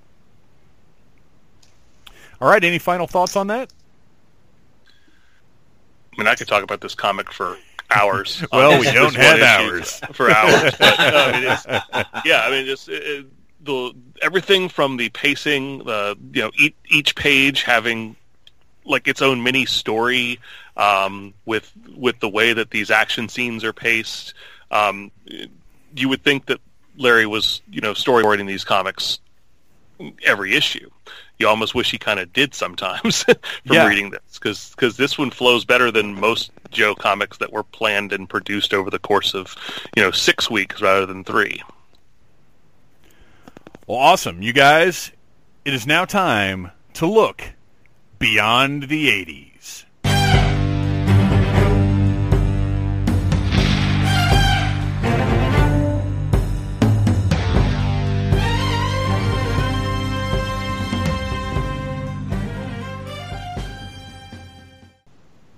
[2.41, 2.62] All right.
[2.62, 3.73] Any final thoughts on that?
[6.12, 7.57] I mean, I could talk about this comic for
[7.95, 8.45] hours.
[8.53, 10.75] well, we don't have hours for hours.
[10.79, 10.99] But,
[11.62, 11.81] no,
[12.25, 17.62] yeah, I mean, just the everything from the pacing, the you know, each, each page
[17.62, 18.17] having
[18.87, 20.38] like its own mini story
[20.77, 24.35] um, with with the way that these action scenes are paced.
[24.70, 25.11] Um,
[25.94, 26.61] you would think that
[26.96, 29.20] Larry was, you know, storyboarding these comics
[30.25, 30.90] every issue
[31.38, 33.87] you almost wish he kind of did sometimes from yeah.
[33.87, 38.12] reading this because because this one flows better than most Joe comics that were planned
[38.12, 39.55] and produced over the course of
[39.96, 41.62] you know six weeks rather than three.
[43.87, 45.12] Well, awesome, you guys!
[45.64, 47.53] It is now time to look
[48.18, 49.85] beyond the '80s.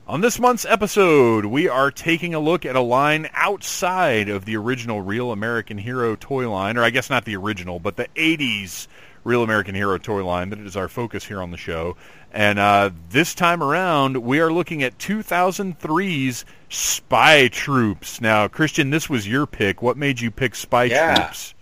[0.09, 4.57] On this month's episode, we are taking a look at a line outside of the
[4.57, 8.89] original Real American Hero toy line, or I guess not the original, but the 80s
[9.29, 11.97] Real American Hero toy line that is our focus here on the show.
[12.33, 18.21] And uh, this time around, we are looking at 2003's Spy Troops.
[18.21, 19.83] Now, Christian, this was your pick.
[19.83, 21.15] What made you pick Spy yeah.
[21.15, 21.55] Troops?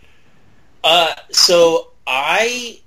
[0.85, 2.81] Uh, so I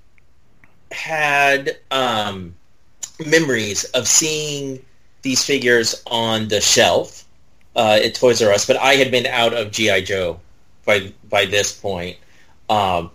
[0.90, 2.54] had um,
[3.26, 4.82] memories of seeing
[5.22, 7.26] these figures on the shelf
[7.76, 10.40] uh, at Toys R Us, but I had been out of GI Joe
[10.86, 12.16] by by this point,
[12.68, 13.10] um,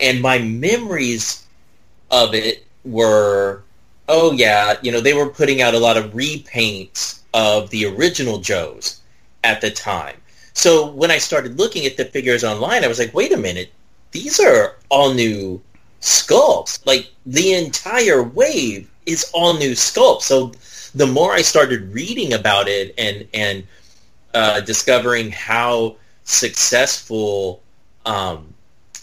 [0.00, 1.46] and my memories
[2.10, 3.62] of it were,
[4.08, 8.38] oh yeah, you know they were putting out a lot of repaints of the original
[8.38, 9.00] Joes
[9.44, 10.16] at the time.
[10.52, 13.72] So when I started looking at the figures online, I was like, wait a minute,
[14.10, 15.62] these are all new
[16.00, 16.84] sculpts.
[16.86, 20.22] Like the entire wave is all new sculpts.
[20.22, 20.52] So
[20.94, 23.66] the more I started reading about it and and
[24.34, 27.62] uh, discovering how successful
[28.06, 28.54] um,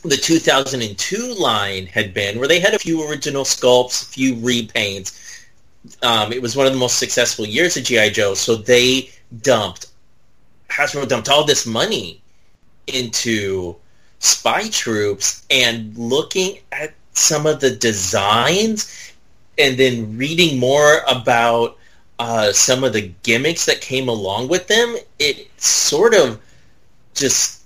[0.04, 5.46] the 2002 line had been, where they had a few original sculpts, a few repaints.
[6.04, 9.10] Um, it was one of the most successful years of GI Joe, so they
[9.42, 9.88] dumped
[10.70, 12.22] Hasbro dumped all this money
[12.88, 13.76] into
[14.20, 19.14] spy troops and looking at some of the designs
[19.58, 21.78] and then reading more about
[22.20, 26.40] uh, some of the gimmicks that came along with them, it sort of
[27.14, 27.62] just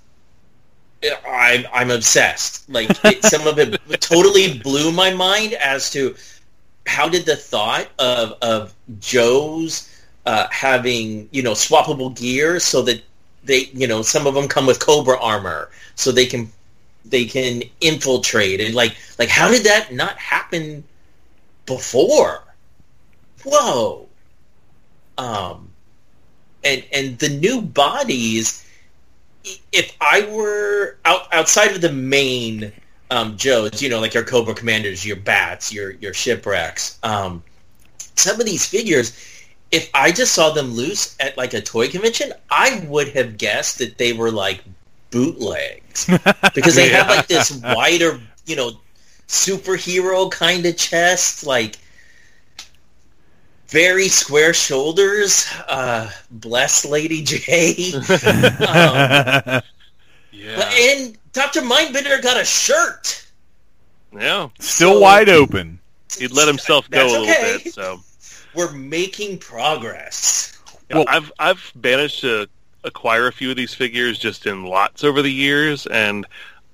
[1.28, 2.70] I'm I'm obsessed.
[2.70, 6.16] Like it, some of it totally blew my mind as to
[6.86, 9.90] how did the thought of of Joe's
[10.26, 13.02] uh, having you know swappable gear so that
[13.44, 16.52] they you know some of them come with Cobra armor so they can
[17.06, 20.84] they can infiltrate and like like how did that not happen
[21.66, 22.44] before?
[23.44, 24.08] Whoa.
[25.18, 25.70] Um,
[26.64, 28.66] and and the new bodies,
[29.72, 32.72] if I were out, outside of the main
[33.10, 37.44] um, Joes, you know, like your Cobra Commanders, your Bats, your your Shipwrecks, um,
[38.16, 39.18] some of these figures,
[39.72, 43.80] if I just saw them loose at like a toy convention, I would have guessed
[43.80, 44.64] that they were like
[45.12, 46.06] bootlegs
[46.56, 47.04] because they yeah.
[47.04, 48.72] have like this wider, you know,
[49.28, 51.78] superhero kind of chest, like
[53.72, 55.48] very square shoulders.
[55.68, 57.94] Uh, bless Lady J.
[57.96, 59.62] um,
[60.32, 60.72] yeah.
[60.80, 61.62] And Dr.
[61.62, 63.26] Mindbender got a shirt.
[64.14, 64.50] Yeah.
[64.60, 65.80] Still so, wide open.
[66.20, 67.60] He'd let himself go a little okay.
[67.64, 68.02] bit, so
[68.54, 70.60] we're making progress.
[70.90, 72.48] Yeah, well, I've I've managed to
[72.84, 76.26] acquire a few of these figures just in lots over the years and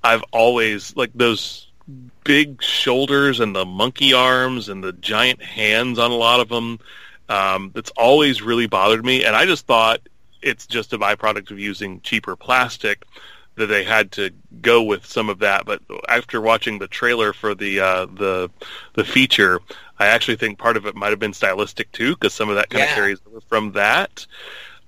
[0.03, 1.66] I've always like those
[2.27, 6.77] big shoulders and the monkey arms and the giant hands on a lot of them.
[7.29, 9.99] Um, that's always really bothered me, and I just thought
[10.41, 13.05] it's just a byproduct of using cheaper plastic
[13.55, 15.65] that they had to go with some of that.
[15.65, 18.49] But after watching the trailer for the uh, the
[18.93, 19.59] the feature,
[19.99, 22.69] I actually think part of it might have been stylistic too, because some of that
[22.69, 22.91] kind yeah.
[22.91, 24.25] of carries over from that.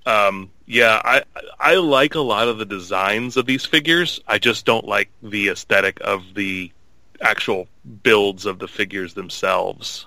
[0.05, 1.23] Um, yeah, I
[1.59, 4.21] I like a lot of the designs of these figures.
[4.27, 6.71] I just don't like the aesthetic of the
[7.21, 7.67] actual
[8.03, 10.05] builds of the figures themselves.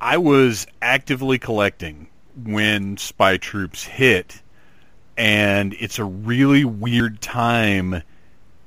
[0.00, 2.08] I was actively collecting
[2.44, 4.42] when Spy Troops hit,
[5.16, 8.02] and it's a really weird time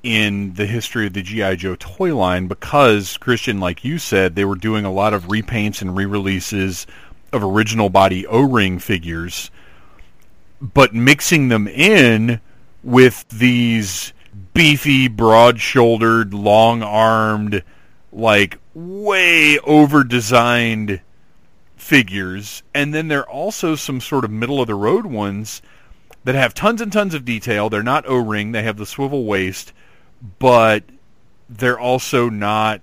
[0.04, 4.46] in the history of the GI Joe toy line because Christian, like you said, they
[4.46, 6.86] were doing a lot of repaints and re-releases
[7.34, 9.50] of original body O-ring figures,
[10.62, 12.40] but mixing them in
[12.84, 14.14] with these
[14.56, 17.62] beefy, broad-shouldered, long-armed,
[18.12, 21.02] like way over-designed
[21.76, 25.62] figures, and then there are also some sort of middle-of-the-road ones
[26.24, 27.70] that have tons and tons of detail.
[27.70, 29.74] They're not O-ring; they have the swivel waist,
[30.40, 30.84] but
[31.50, 32.82] they're also not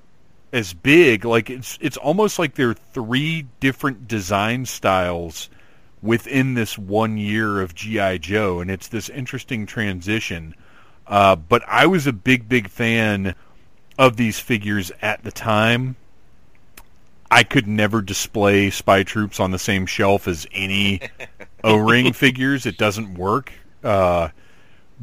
[0.53, 1.25] as big.
[1.25, 5.49] Like it's it's almost like there are three different design styles
[6.03, 10.55] within this one year of GI Joe, and it's this interesting transition.
[11.07, 13.35] Uh, but I was a big big fan
[13.99, 15.97] of these figures at the time.
[17.31, 21.01] I could never display Spy Troops on the same shelf as any
[21.65, 22.67] O-ring figures.
[22.67, 23.53] It doesn't work.
[23.83, 24.29] Uh,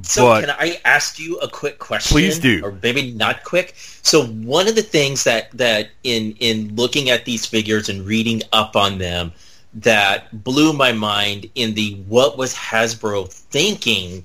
[0.03, 2.13] So but can I ask you a quick question?
[2.13, 2.63] Please do.
[2.63, 3.73] Or maybe not quick.
[3.75, 8.43] So one of the things that, that in, in looking at these figures and reading
[8.53, 9.33] up on them
[9.73, 14.23] that blew my mind in the what was Hasbro thinking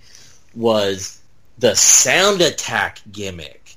[0.54, 1.20] was
[1.58, 3.76] the sound attack gimmick.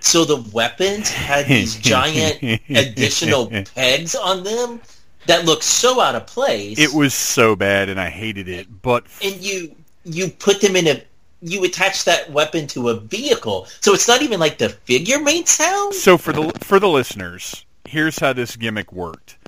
[0.00, 4.80] So the weapons had these giant additional pegs on them
[5.26, 6.78] that looked so out of place.
[6.78, 8.82] it was so bad, and I hated it.
[8.82, 11.02] But and you you put them in a
[11.40, 15.48] you attach that weapon to a vehicle, so it's not even like the figure made
[15.48, 15.94] sound.
[15.94, 19.38] So for the for the listeners, here's how this gimmick worked.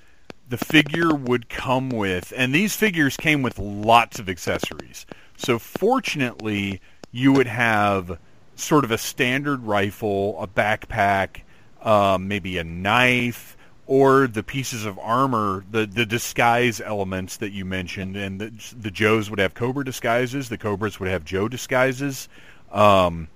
[0.48, 5.06] The figure would come with, and these figures came with lots of accessories.
[5.36, 6.80] So fortunately,
[7.14, 8.18] you would have
[8.56, 11.42] sort of a standard rifle, a backpack,
[11.80, 17.64] um, maybe a knife, or the pieces of armor, the the disguise elements that you
[17.64, 22.28] mentioned, and the, the Joes would have Cobra disguises, the Cobras would have Joe disguises.
[22.72, 23.28] Um,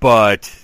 [0.00, 0.54] but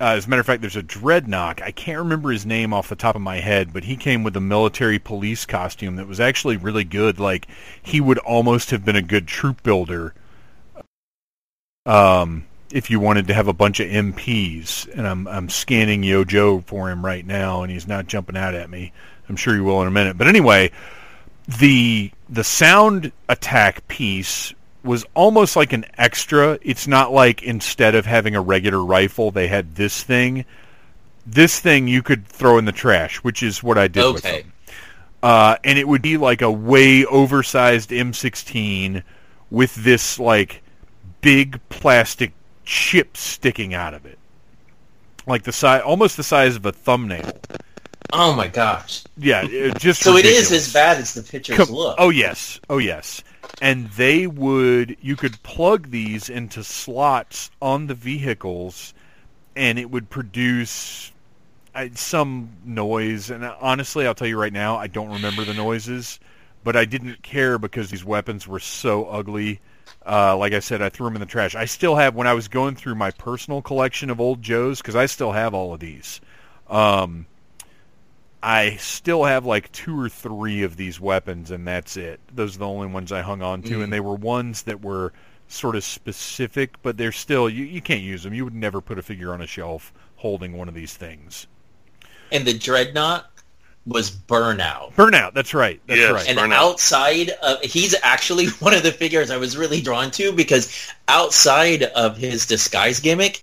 [0.00, 1.60] uh, as a matter of fact, there's a Dreadnought.
[1.60, 4.36] I can't remember his name off the top of my head, but he came with
[4.36, 7.20] a military police costume that was actually really good.
[7.20, 7.48] Like
[7.82, 10.14] he would almost have been a good troop builder.
[11.86, 16.64] Um, if you wanted to have a bunch of MPs, and I'm I'm scanning Yojoe
[16.64, 18.92] for him right now, and he's not jumping out at me.
[19.28, 20.18] I'm sure he will in a minute.
[20.18, 20.72] But anyway,
[21.60, 26.58] the the sound attack piece was almost like an extra.
[26.62, 30.44] It's not like instead of having a regular rifle, they had this thing.
[31.24, 34.42] This thing you could throw in the trash, which is what I did with Okay.
[34.42, 34.52] them.
[35.22, 39.02] Uh, and it would be like a way oversized M16
[39.50, 40.62] with this like
[41.26, 42.30] big plastic
[42.64, 44.16] chip sticking out of it,
[45.26, 47.32] like the size, almost the size of a thumbnail.
[48.12, 49.02] Oh my gosh!
[49.16, 50.52] Yeah, it, just So it ridiculous.
[50.52, 51.96] is as bad as the pictures Com- look.
[51.98, 53.24] Oh yes, oh yes.
[53.60, 58.94] And they would you could plug these into slots on the vehicles,
[59.56, 61.10] and it would produce
[61.74, 63.30] uh, some noise.
[63.30, 66.20] And honestly, I'll tell you right now, I don't remember the noises,
[66.62, 69.58] but I didn't care because these weapons were so ugly.
[70.06, 71.56] Uh, like I said, I threw them in the trash.
[71.56, 74.94] I still have when I was going through my personal collection of old Joes because
[74.94, 76.20] I still have all of these.
[76.68, 77.26] Um,
[78.42, 82.20] I still have like two or three of these weapons, and that's it.
[82.32, 85.12] Those are the only ones I hung on to, and they were ones that were
[85.48, 88.34] sort of specific, but they're still you, you can't use them.
[88.34, 91.48] You would never put a figure on a shelf holding one of these things.
[92.30, 93.26] And the dreadnought
[93.86, 94.92] was burnout.
[94.94, 95.32] Burnout.
[95.34, 95.80] That's right.
[95.86, 96.12] That's Yes.
[96.12, 96.28] right.
[96.28, 96.52] And Burnout.
[96.52, 101.84] outside of he's actually one of the figures I was really drawn to because outside
[101.84, 103.42] of his disguise gimmick,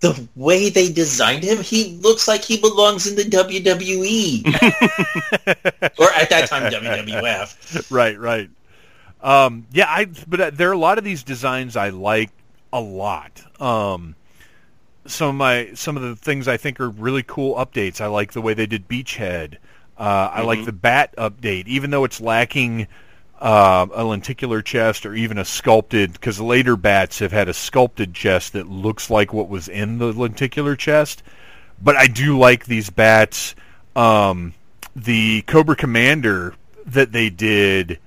[0.00, 4.44] the way they designed him, he looks like he belongs in the WWE.
[5.98, 7.90] or at that time WWF.
[7.90, 8.50] right, right.
[9.20, 12.30] Um, yeah, I but uh, there are a lot of these designs I like
[12.72, 13.40] a lot.
[13.60, 14.16] Um,
[15.06, 18.00] some of my some of the things I think are really cool updates.
[18.00, 19.56] I like the way they did Beachhead.
[19.98, 22.88] Uh, I like the Bat update, even though it's lacking
[23.38, 26.12] uh, a lenticular chest or even a sculpted.
[26.12, 30.12] Because later bats have had a sculpted chest that looks like what was in the
[30.12, 31.22] lenticular chest.
[31.80, 33.54] But I do like these bats.
[33.94, 34.54] Um,
[34.96, 36.54] the Cobra Commander
[36.86, 37.98] that they did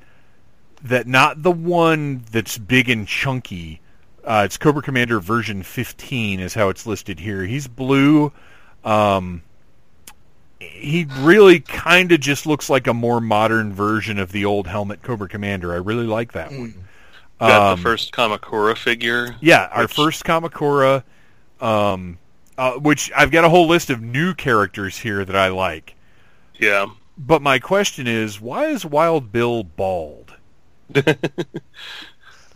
[0.84, 3.82] that not the one that's big and chunky.
[4.26, 7.44] Uh, it's Cobra Commander version 15 is how it's listed here.
[7.46, 8.32] He's blue.
[8.84, 9.44] Um,
[10.60, 15.04] he really kind of just looks like a more modern version of the old helmet
[15.04, 15.74] Cobra Commander.
[15.74, 16.74] I really like that one.
[17.40, 19.36] Got Um, the first Kamakura figure.
[19.42, 21.04] yeah, our which- first Kamakura,
[21.62, 22.18] um,
[22.58, 25.96] uh, which I've got a whole list of new characters here that I like.
[26.58, 26.88] Yeah.
[27.18, 30.34] But my question is, why is Wild Bill bald?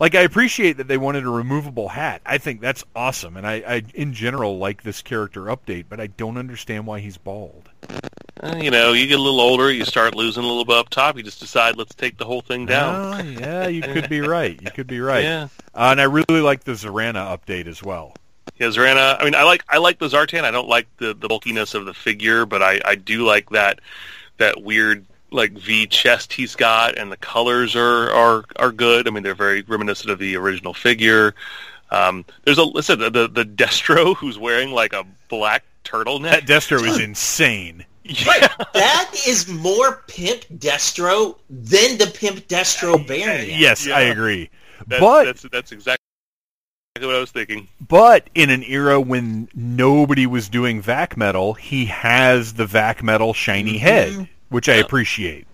[0.00, 2.22] like I appreciate that they wanted a removable hat.
[2.24, 6.08] I think that's awesome, and I, I in general like this character update, but I
[6.08, 7.68] don't understand why he's bald.
[8.42, 10.88] Uh, you know, you get a little older, you start losing a little bit up
[10.88, 11.18] top.
[11.18, 13.14] You just decide, let's take the whole thing down.
[13.14, 14.60] Oh, yeah, you could be right.
[14.60, 15.22] You could be right.
[15.22, 15.48] Yeah.
[15.74, 18.14] Uh, and I really like the Zarana update as well.
[18.56, 19.20] Yeah, Zarana.
[19.20, 20.44] I mean, I like I like the Zartan.
[20.44, 23.80] I don't like the, the bulkiness of the figure, but I, I do like that
[24.38, 29.06] that weird like V chest he's got, and the colors are are are good.
[29.06, 31.34] I mean, they're very reminiscent of the original figure.
[31.90, 36.30] Um, there's a listen the, the the Destro who's wearing like a black turtleneck.
[36.30, 37.84] That Destro is insane.
[38.26, 38.48] Right.
[38.74, 43.48] That is more Pimp Destro than the Pimp Destro variant.
[43.52, 43.96] Yes, Yeah.
[43.96, 44.50] I agree.
[44.88, 45.98] That- but that's that's exactly
[47.00, 47.68] what I was thinking.
[47.86, 53.32] but in an era when nobody was doing vac metal, he has the vac metal
[53.32, 55.46] shiny head, which I appreciate.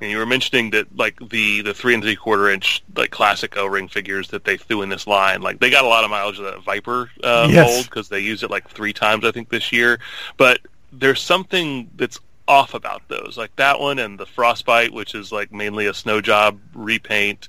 [0.00, 3.56] And you were mentioning that like the the three and three quarter inch like classic
[3.58, 6.10] O ring figures that they threw in this line, like they got a lot of
[6.10, 7.66] mileage of that Viper uh, Yes.
[7.66, 10.00] mold because they used it like three times I think this year.
[10.38, 15.30] But there's something that's off about those, like that one and the Frostbite, which is
[15.32, 17.48] like mainly a snow job repaint.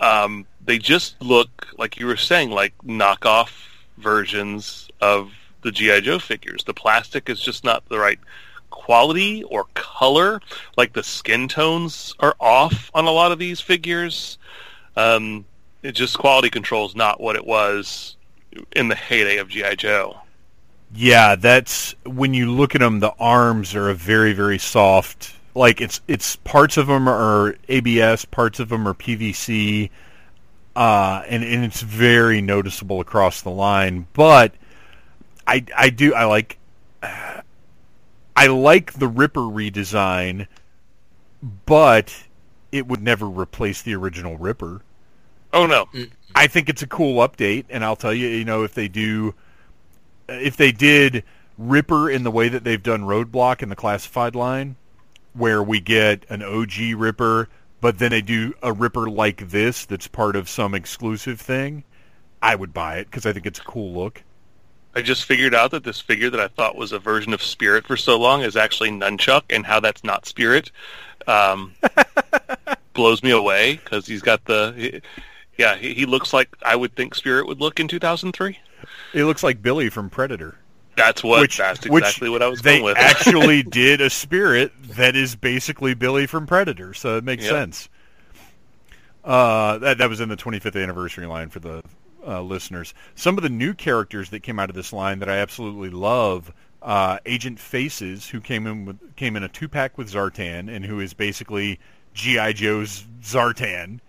[0.00, 5.30] Um, they just look like you were saying, like knockoff versions of
[5.62, 6.64] the GI Joe figures.
[6.64, 8.18] The plastic is just not the right
[8.84, 10.42] quality or color.
[10.76, 14.36] Like the skin tones are off on a lot of these figures.
[14.94, 15.46] Um,
[15.82, 18.16] it just quality control is not what it was
[18.76, 20.18] in the heyday of GI Joe.
[20.94, 23.00] Yeah, that's when you look at them.
[23.00, 25.34] The arms are a very, very soft.
[25.54, 29.88] Like it's it's parts of them are ABS, parts of them are PVC,
[30.76, 34.06] uh, and and it's very noticeable across the line.
[34.12, 34.52] But
[35.46, 36.58] I I do I like
[38.36, 40.46] I like the Ripper redesign,
[41.66, 42.24] but
[42.72, 44.82] it would never replace the original Ripper.
[45.52, 45.88] Oh no,
[46.34, 49.34] I think it's a cool update, and I'll tell you, you know, if they do,
[50.28, 51.22] uh, if they did
[51.56, 54.74] Ripper in the way that they've done Roadblock in the classified line,
[55.32, 57.48] where we get an OG Ripper,
[57.80, 61.84] but then they do a Ripper like this that's part of some exclusive thing,
[62.42, 64.24] I would buy it because I think it's a cool look.
[64.96, 67.86] I just figured out that this figure that I thought was a version of Spirit
[67.86, 70.70] for so long is actually Nunchuck, and how that's not Spirit
[71.26, 71.74] um,
[72.94, 75.00] blows me away because he's got the.
[75.56, 78.58] Yeah, he, he looks like I would think Spirit would look in 2003.
[79.12, 80.56] It looks like Billy from Predator.
[80.96, 81.40] That's what.
[81.40, 82.96] which, that's which exactly what I was they going with.
[82.98, 87.52] actually did a spirit that is basically Billy from Predator, so it makes Yep.
[87.52, 87.88] sense.
[89.24, 91.82] Uh, that that was in the 25th anniversary line for the
[92.26, 92.94] uh, listeners.
[93.14, 96.52] Some of the new characters that came out of this line that I absolutely love.
[96.82, 100.84] Uh, Agent Faces, who came in with, came in a two pack with Zartan, and
[100.84, 101.80] who is basically
[102.12, 104.00] GI Joe's Zartan.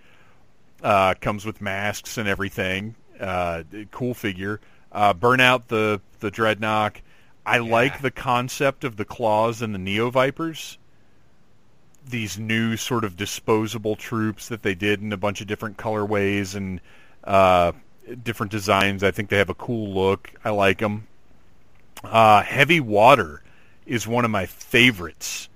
[0.83, 2.95] Uh, comes with masks and everything.
[3.19, 4.59] Uh, cool figure.
[4.91, 7.01] Uh, Burnout the the Dreadnought.
[7.45, 10.77] I like the concept of the claws and the Neo Vipers.
[12.07, 16.55] These new sort of disposable troops that they did in a bunch of different colorways
[16.55, 16.81] and
[17.23, 17.71] uh,
[18.23, 19.03] different designs.
[19.03, 20.31] I think they have a cool look.
[20.43, 21.07] I like them.
[22.03, 23.41] Uh, Heavy Water
[23.85, 25.49] is one of my favorites.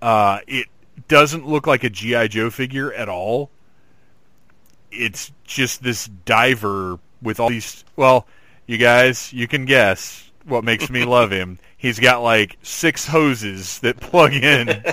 [0.00, 0.66] Uh, it
[1.08, 3.50] doesn't look like a GI Joe figure at all.
[4.90, 7.84] It's just this diver with all these.
[7.96, 8.26] Well,
[8.66, 11.58] you guys, you can guess what makes me love him.
[11.76, 14.68] He's got like six hoses that plug in,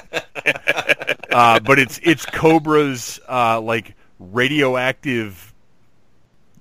[1.32, 5.54] uh, but it's it's Cobra's uh, like radioactive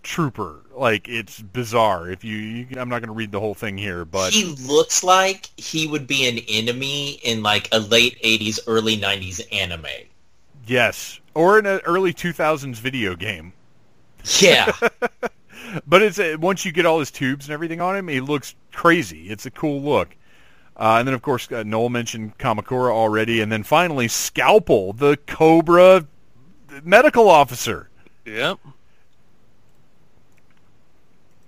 [0.07, 0.62] trooper.
[0.74, 2.11] Like it's bizarre.
[2.11, 5.02] If you, you I'm not going to read the whole thing here, but he looks
[5.04, 9.86] like he would be an enemy in like a late 80s, early 90s anime.
[10.66, 13.52] yes, or in an early 2000s video game.
[14.40, 14.72] Yeah.
[15.86, 18.54] But it's uh, once you get all his tubes and everything on him, he looks
[18.72, 19.28] crazy.
[19.28, 20.16] It's a cool look.
[20.76, 25.18] Uh, and then, of course, uh, Noel mentioned Kamakura already, and then finally Scalpel, the
[25.26, 26.07] Cobra
[26.84, 27.90] medical officer.
[28.24, 28.61] Yep.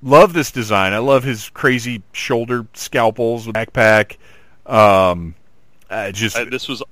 [0.02, 0.92] Love this design.
[0.92, 4.16] I love his crazy shoulder scalpels with backpack.
[4.66, 5.34] Um,
[5.90, 6.82] uh, just Uh, this was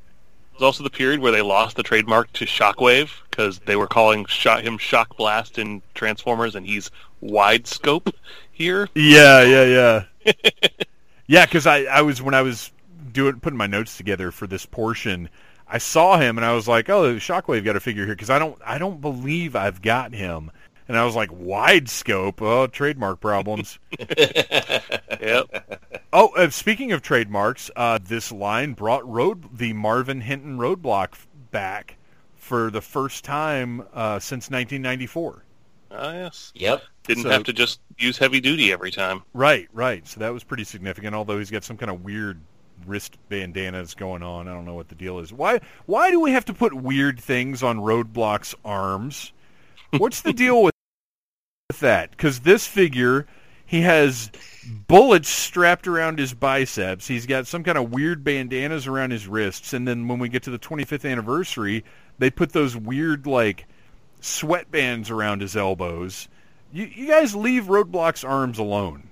[0.54, 4.24] was also the period where they lost the trademark to Shockwave because they were calling
[4.24, 6.90] shot him Shock Blast in Transformers, and he's
[7.20, 8.08] wide scope
[8.52, 8.88] here.
[8.94, 10.32] Yeah, yeah, yeah.
[11.26, 12.72] yeah, because I, I was when I was
[13.12, 15.28] doing putting my notes together for this portion,
[15.68, 18.38] I saw him and I was like, oh, Shockwave got a figure here because I
[18.38, 20.50] don't I don't believe I've got him.
[20.88, 23.78] And I was like, wide scope, oh, trademark problems.
[25.20, 25.80] Yep.
[26.12, 31.14] oh, uh, speaking of trademarks, uh, this line brought road the Marvin Hinton roadblock
[31.50, 31.96] back
[32.34, 35.42] for the first time uh, since 1994.
[35.90, 36.52] Ah, yes.
[36.54, 36.82] Yep.
[37.04, 39.22] Didn't So- have to just use heavy duty every time.
[39.32, 40.06] Right, right.
[40.06, 41.14] So that was pretty significant.
[41.14, 42.40] Although he's got some kind of weird
[42.86, 44.48] wrist bandanas going on.
[44.48, 45.32] I don't know what the deal is.
[45.32, 45.60] Why?
[45.86, 49.32] Why do we have to put weird things on Roadblock's arms?
[49.96, 50.74] What's the deal with
[51.76, 52.10] with that?
[52.10, 53.26] Because this figure,
[53.64, 54.30] he has
[54.88, 57.06] bullets strapped around his biceps.
[57.06, 60.42] He's got some kind of weird bandanas around his wrists, and then when we get
[60.44, 61.84] to the 25th anniversary,
[62.18, 63.66] they put those weird like
[64.22, 66.28] sweatbands around his elbows.
[66.72, 69.04] You, you guys leave Roadblock's arms alone.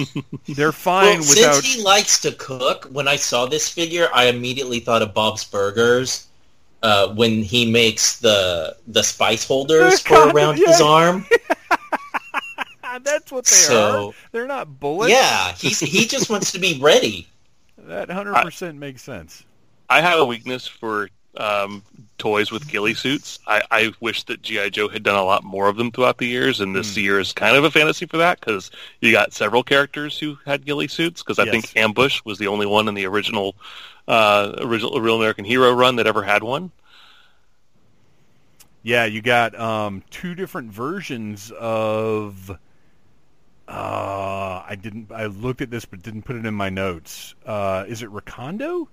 [0.48, 1.54] They're fine well, without.
[1.54, 5.44] since he likes to cook, when I saw this figure, I immediately thought of Bob's
[5.44, 6.28] Burgers
[6.82, 11.26] uh, when he makes the the spice holders for God, around his arm.
[12.98, 14.14] That's what they So- are.
[14.32, 15.12] They're not bullets.
[15.12, 17.28] Yeah, he's he just wants to be ready.
[17.84, 19.44] That 100% makes sense.
[19.90, 21.82] I have a weakness for um,
[22.16, 23.40] toys with ghillie suits.
[23.48, 26.26] I, I wish that GI Joe had done a lot more of them throughout the
[26.28, 27.00] years, and this Hmm.
[27.00, 28.70] year is kind of a fantasy for that because
[29.00, 31.22] you got several characters who had ghillie suits.
[31.24, 31.50] Because I Yes.
[31.52, 33.56] think Ambush was the only one in the original
[34.06, 36.70] uh, original Real American Hero run that ever had one.
[38.84, 42.56] Yeah, you got um, two different versions of.
[43.72, 45.10] Uh, I didn't.
[45.10, 47.34] I looked at this, but didn't put it in my notes.
[47.46, 48.86] Uh, is it Recondo?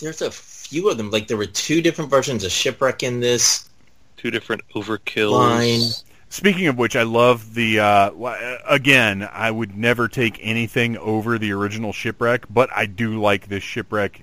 [0.00, 1.10] There's a few of them.
[1.10, 3.68] Like there were two different versions of Shipwreck in this
[4.16, 5.32] Two different overkills.
[5.32, 5.90] line.
[6.30, 7.80] Speaking of which, I love the.
[7.80, 13.48] Uh, again, I would never take anything over the original shipwreck, but I do like
[13.48, 14.22] this shipwreck.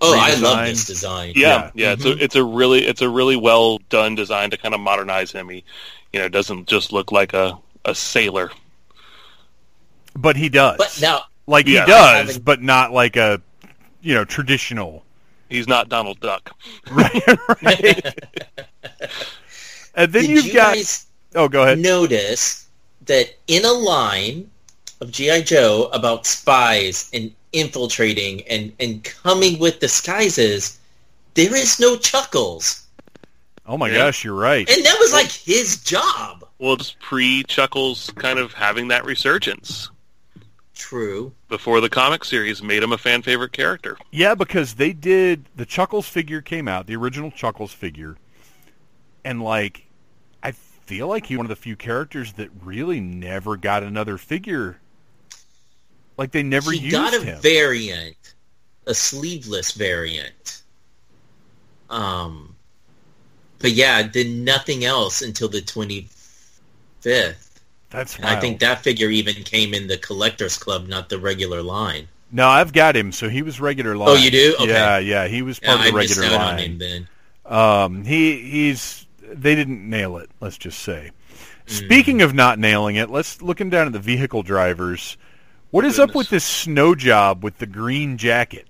[0.00, 1.32] Oh, I love this design.
[1.36, 2.18] Yeah, yeah, it's Mhm.
[2.20, 5.48] a it's a really it's a really well done design to kind of modernize him.
[5.48, 5.64] He,
[6.12, 8.50] you know, doesn't just look like a a sailor.
[10.14, 10.76] But he does.
[10.78, 11.84] But now, like Yeah.
[11.84, 13.40] he does, Having- but not like a,
[14.02, 15.02] you know, traditional.
[15.48, 16.50] He's not Donald Duck.
[16.90, 17.22] Right.
[17.62, 18.14] right.
[19.94, 20.74] and then did you've you got.
[20.74, 21.78] guys oh, go ahead.
[21.78, 22.66] notice
[23.06, 24.50] that in a line
[25.00, 30.78] of GI Joe about spies and infiltrating and and coming with disguises,
[31.34, 32.82] there is no Chuckles,
[33.66, 33.96] Oh my Yeah.
[33.98, 34.68] gosh, you're right.
[34.70, 36.44] and that was like his job.
[36.58, 39.90] Well, it's pre Chuckles kind of having that resurgence
[40.74, 41.32] True.
[41.48, 43.96] before the comic series made him a fan favorite character.
[44.10, 48.16] Yeah, because they did the Chuckles figure came out, the original Chuckles figure,
[49.24, 49.86] and like
[50.42, 54.78] I feel like he's one of the few characters that really never got another figure.
[56.16, 57.40] Like they never he used got a him.
[57.40, 58.16] variant,
[58.86, 60.62] a sleeveless variant.
[61.90, 62.56] Um,
[63.58, 66.08] but yeah, did nothing else until the twenty
[67.00, 67.60] fifth.
[67.90, 72.08] That's I think that figure even came in the collectors club, not the regular line.
[72.32, 74.08] no, I've got him, so he was regular line.
[74.08, 74.56] Oh, you do?
[74.60, 74.68] Okay.
[74.72, 76.58] Yeah, yeah, he was Yeah, part I of the missed regular out on line.
[76.58, 77.08] him then.
[77.44, 80.30] Um, he he's they didn't nail it.
[80.40, 81.12] Let's just say.
[81.68, 81.70] Mm.
[81.70, 85.16] Speaking of not nailing it, let's looking down at the vehicle drivers.
[85.76, 88.66] What is up with this snow job with the green jacket?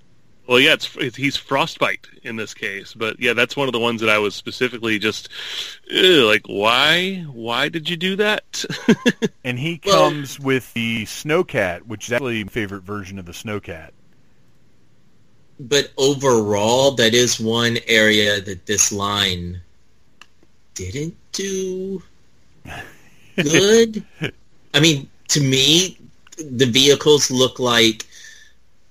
[0.48, 3.78] Well, yeah, it's, it's he's frostbite in this case, but yeah, that's one of the
[3.78, 5.28] ones that I was specifically just
[5.88, 7.24] like, why?
[7.32, 8.64] Why did you do that?
[9.44, 13.30] And he Well- comes with the Snowcat, which is actually my favorite version of the
[13.30, 13.90] Snowcat.
[15.60, 19.60] But overall, that is one area that this line
[20.74, 22.02] didn't do
[23.36, 24.04] good.
[24.74, 26.00] I mean, to me,
[26.36, 28.04] the vehicles look like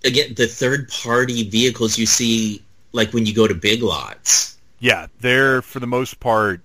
[0.03, 4.57] again the third party vehicles you see like when you go to big lots.
[4.79, 6.61] Yeah, they're for the most part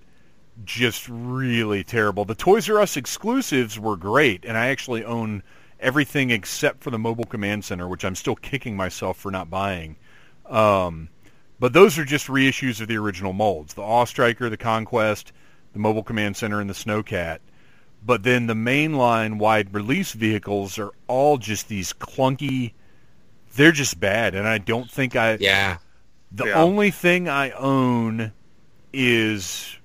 [0.65, 2.25] just really terrible.
[2.25, 5.43] The Toys R Us exclusives were great, and I actually own
[5.79, 9.97] everything except for the Mobile Command Center, which I'm still kicking myself for not buying.
[10.45, 11.09] Um,
[11.59, 15.31] but those are just reissues of the original molds: the AWE Striker, the Conquest,
[15.73, 17.39] the Mobile Command Center, and the Snowcat.
[18.03, 22.73] But then the mainline wide release vehicles are all just these clunky.
[23.55, 25.37] They're just bad, and I don't think I.
[25.39, 25.77] Yeah.
[26.31, 26.61] The Yeah.
[26.61, 28.31] only thing I own
[28.93, 29.77] is,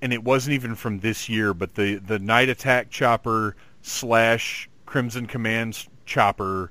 [0.00, 5.26] and it wasn't even from this year, but the the Night Attack Chopper slash Crimson
[5.26, 6.70] Commands Chopper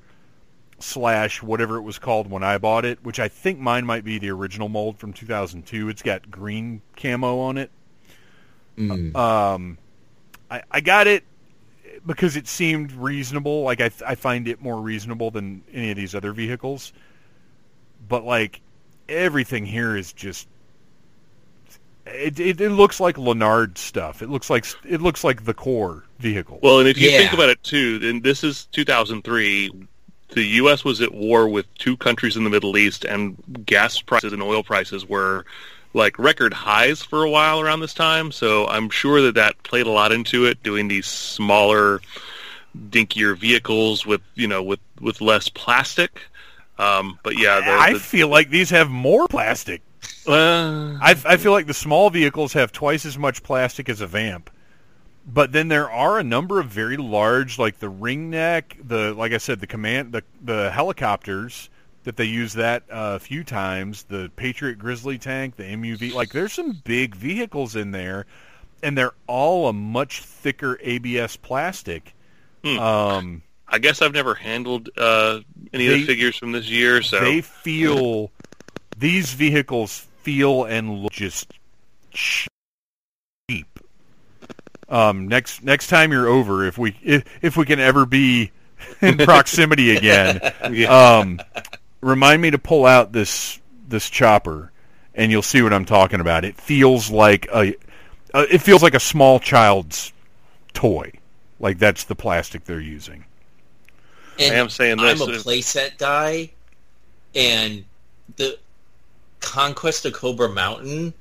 [0.78, 4.18] slash whatever it was called when I bought it, which I think mine might be
[4.18, 5.88] the original mold from 2002.
[5.88, 7.70] It's got green camo on it.
[8.78, 9.14] Mm.
[9.16, 9.78] Um,
[10.50, 11.24] I, I got it
[12.06, 13.62] because it seemed reasonable.
[13.62, 16.92] Like I, I find it more reasonable than any of these other vehicles.
[18.08, 18.60] But like
[19.08, 20.48] everything here is just
[22.06, 24.22] it, it, it looks like Lanard stuff.
[24.22, 26.58] It looks like it looks like the Corps vehicle.
[26.62, 27.18] Well, and if you Yeah.
[27.18, 29.70] think about it too, then this is 2003.
[30.30, 30.84] The U.S.
[30.84, 34.62] was at war with two countries in the Middle East, and gas prices and oil
[34.62, 35.46] prices were
[35.94, 38.32] like record highs for a while around this time.
[38.32, 42.00] So I'm sure that that played a lot into it, doing these smaller,
[42.90, 46.22] dinkier vehicles with you know with with less plastic.
[46.78, 49.82] Um, but yeah, the, I the, feel like these have more plastic.
[50.28, 54.06] uh, I, I feel like the small vehicles have twice as much plastic as a
[54.06, 54.48] Vamp.
[55.26, 59.32] But then there are a number of very large, like the ring neck, the like
[59.32, 61.68] I said, the command, the the helicopters
[62.08, 64.04] that they use that uh, a few times.
[64.04, 68.24] The Patriot Grizzly tank, the MUV, like there's some big vehicles in there,
[68.82, 72.14] and they're all a much thicker ABS plastic.
[72.64, 72.78] Hmm.
[72.78, 75.40] Um, I guess I've never handled uh,
[75.74, 78.30] any of the figures from this year, so they feel
[78.96, 81.52] these vehicles feel and look just
[82.10, 82.48] cheap.
[84.88, 88.50] Um, next next time you're over, if we if, if we can ever be
[89.02, 90.40] in proximity again,
[90.88, 91.38] um,
[92.00, 94.70] remind me to pull out this this chopper,
[95.14, 96.44] and you'll see what I'm talking about.
[96.44, 97.74] It feels like a
[98.34, 100.12] uh, it feels like a small child's
[100.74, 101.12] toy.
[101.60, 103.24] Like that's the plastic they're using.
[104.38, 106.50] And I am saying I'm a playset guy,
[107.34, 107.84] and
[108.36, 108.58] the
[109.40, 111.14] Conquest of Cobra Mountain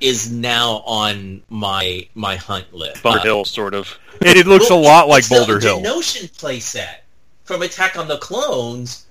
[0.00, 3.02] is now on my my hunt list.
[3.02, 3.98] Bunker Uh, Hill, sort of.
[4.24, 5.80] And it looks a lot like it's the Boulder Hill.
[5.80, 6.96] Notion playset
[7.44, 9.05] from Attack on the Clones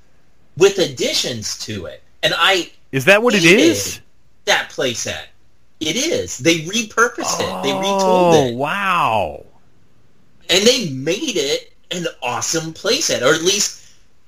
[0.58, 3.99] with additions to it, and I Is that what it is?
[4.45, 5.24] That playset.
[5.80, 6.38] It is.
[6.38, 7.64] They repurposed it.
[7.64, 8.56] They Oh, retooled it.
[8.56, 9.43] wow.
[10.49, 13.82] and they made it an awesome playset, or at least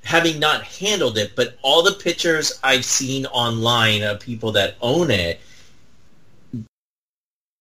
[0.04, 5.12] having not handled it, but all the pictures I've seen online of people that own
[5.12, 5.40] it,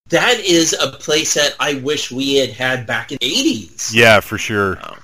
[0.08, 3.92] that is a playset I wish we had had back in the 80s.
[3.92, 4.78] Yeah, for sure.
[4.82, 4.98] Um,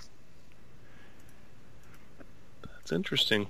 [2.83, 3.47] That's interesting.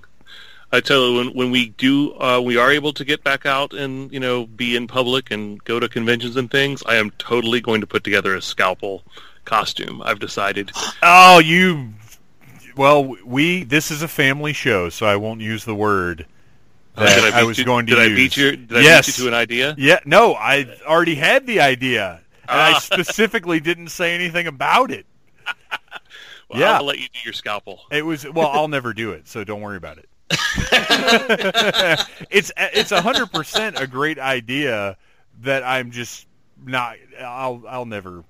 [0.74, 3.74] I tell you, when when we do, uh, we are able to get back out
[3.74, 6.83] and you know be in public and go to conventions and things.
[6.87, 9.03] I am totally going to put together a scalpel
[9.45, 10.03] costume.
[10.05, 10.70] I've decided.
[11.03, 11.93] Oh, you.
[12.76, 13.64] Well, we.
[13.64, 16.26] This is a family show, so I won't use the word
[16.97, 18.12] that did I, I, was you, going to Did use.
[18.12, 18.57] I beat you?
[18.57, 19.07] Did I yes.
[19.07, 19.74] beat you to an idea?
[19.78, 19.99] Yeah.
[20.05, 22.78] No, I already had the idea, and I Ah.
[22.83, 25.07] specifically didn't say anything about it.
[26.53, 26.76] Well, Yeah.
[26.76, 27.80] I'll let you do your scalpel.
[27.90, 28.48] It was well.
[28.48, 30.09] I'll never do it, so don't worry about it.
[32.30, 34.96] it's it's a hundred percent a great idea
[35.40, 36.26] that I'm just
[36.64, 36.96] not.
[37.20, 38.24] I'll I'll never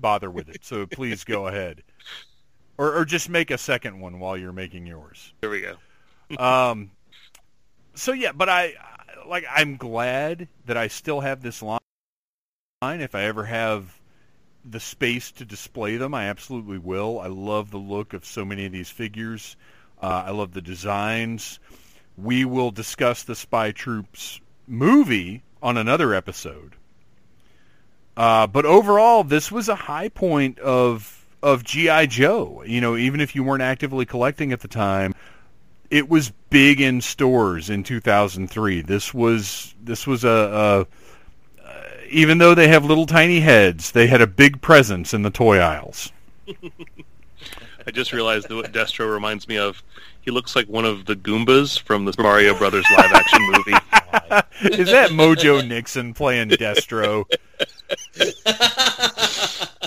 [0.00, 0.64] bother with it.
[0.64, 1.82] So please go ahead,
[2.78, 5.32] or or just make a second one while you're making yours.
[5.40, 5.76] There we go.
[6.38, 6.90] Um.
[7.94, 8.74] So yeah, but I
[9.26, 11.80] like I'm glad that I still have this line.
[12.82, 13.96] If I ever have
[14.64, 17.20] the space to display them, I absolutely will.
[17.20, 19.56] I love the look of so many of these figures.
[20.00, 21.58] Uh, I love the designs.
[22.16, 26.74] We will discuss the Spy Troops movie on another episode.
[28.16, 32.62] Uh, but overall, this was a high point of of GI Joe.
[32.64, 35.14] You know, even if you weren't actively collecting at the time,
[35.90, 38.82] it was big in stores in 2003.
[38.82, 41.01] This was this was a, a
[42.12, 45.58] even though they have little tiny heads, they had a big presence in the toy
[45.58, 46.12] aisles.
[47.86, 49.82] I just realized that what Destro reminds me of.
[50.20, 54.76] He looks like one of the Goombas from the Mario Brothers live action movie.
[54.80, 57.24] Is that Mojo Nixon playing Destro?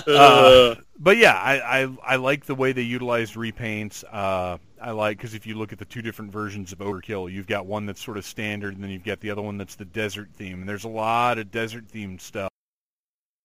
[0.06, 4.04] Uh, But yeah, I, I I like the way they utilized repaints.
[4.10, 7.46] Uh, I like because if you look at the two different versions of Overkill, you've
[7.46, 9.84] got one that's sort of standard, and then you've got the other one that's the
[9.84, 10.60] desert theme.
[10.60, 12.50] And there's a lot of desert themed stuff.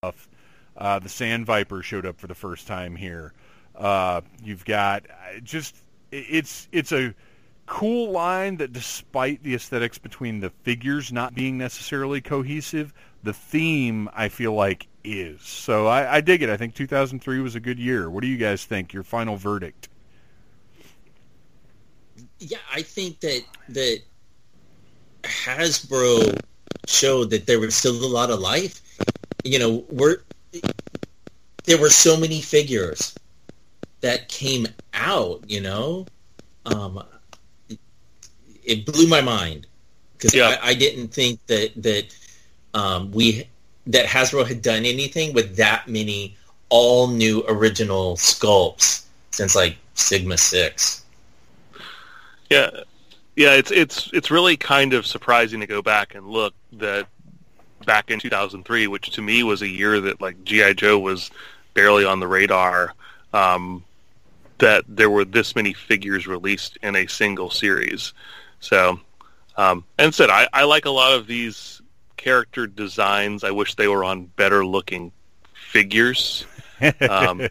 [0.03, 3.33] Uh, the Sand Viper showed up for the first time here.
[3.75, 5.75] Uh, you've got uh, just
[6.11, 7.13] it's it's a
[7.65, 14.09] cool line that despite the aesthetics between the figures not being necessarily cohesive, the theme
[14.13, 15.41] I feel like is.
[15.41, 16.49] So I, I dig it.
[16.49, 18.09] I think 2003 was a good year.
[18.09, 18.93] What do you guys think?
[18.93, 19.87] Your final verdict?
[22.41, 24.01] Yeah, I think that that
[25.23, 26.39] Hasbro
[26.87, 28.81] showed that there was still a lot of life.
[29.43, 30.17] You know, we're
[31.65, 33.15] there were so many figures
[34.01, 35.43] that came out.
[35.47, 36.07] You know,
[36.65, 37.03] um,
[37.69, 37.79] it,
[38.63, 39.67] it blew my mind
[40.17, 40.57] because Yeah.
[40.61, 42.15] I, I didn't think that that
[42.73, 43.47] um, we
[43.87, 46.35] that Hasbro had done anything with that many
[46.69, 51.03] all new original sculpts since like Sigma Six.
[52.51, 52.69] Yeah,
[53.35, 53.53] yeah.
[53.53, 57.07] It's it's it's really kind of surprising to go back and look that
[57.85, 61.31] back in 2003, which to me was a year that like GI Joe was
[61.73, 62.93] barely on the radar
[63.33, 63.85] um,
[64.57, 68.13] that there were this many figures released in a single series.
[68.59, 68.99] So,
[69.55, 71.81] um, and said I, I like a lot of these
[72.17, 73.45] character designs.
[73.45, 75.11] I wish they were on better looking
[75.53, 76.45] figures.
[77.07, 77.47] Um,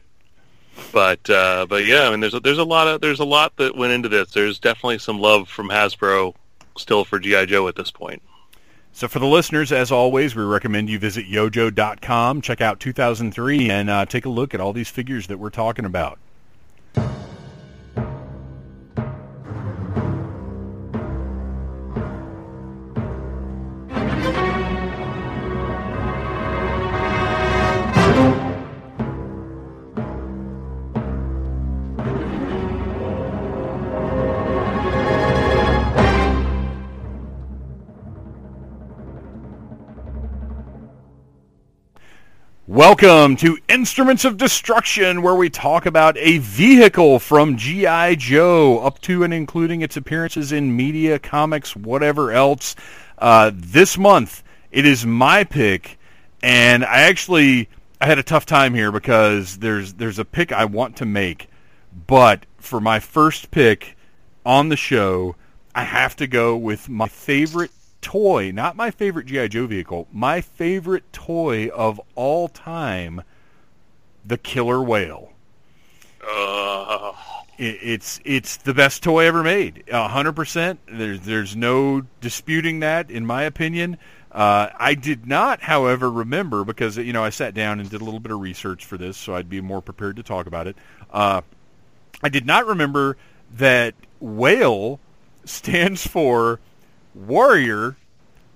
[0.93, 3.57] but uh, but yeah, I mean, there's a, there's a lot of there's a lot
[3.57, 4.31] that went into this.
[4.31, 6.35] There's definitely some love from Hasbro
[6.76, 8.22] still for GI Joe at this point.
[8.93, 13.89] So for the listeners, as always, we recommend you visit yojoe.com, check out 2003, and
[13.89, 16.18] uh, take a look at all these figures that we're talking about.
[42.71, 48.14] Welcome to Instruments of Destruction, where we talk about a vehicle from G.I.
[48.14, 52.77] Joe, up to and including its appearances in media, comics, whatever else.
[53.18, 55.99] Uh, this month, it is my pick,
[56.45, 57.68] and I actually
[58.01, 61.49] I had a tough time here because there's there's a pick I want to make,
[62.07, 63.97] but for my first pick
[64.47, 65.35] on the show,
[65.75, 70.40] I have to go with my favorite toy, not my favorite GI Joe vehicle, my
[70.40, 73.22] favorite toy of all time,
[74.24, 75.32] the Killer Whale.
[76.26, 77.12] Uh,
[77.59, 80.80] It, it's it's the best toy ever made, a hundred percent.
[80.86, 83.98] There's there's no disputing that, in my opinion.
[84.32, 88.05] Uh, I did not, however, remember because you know I sat down and did a
[88.05, 90.76] little bit of research for this, so I'd be more prepared to talk about it.
[91.11, 91.42] Uh,
[92.22, 93.16] I did not remember
[93.57, 95.01] that whale
[95.44, 96.61] stands for
[97.14, 97.96] warrior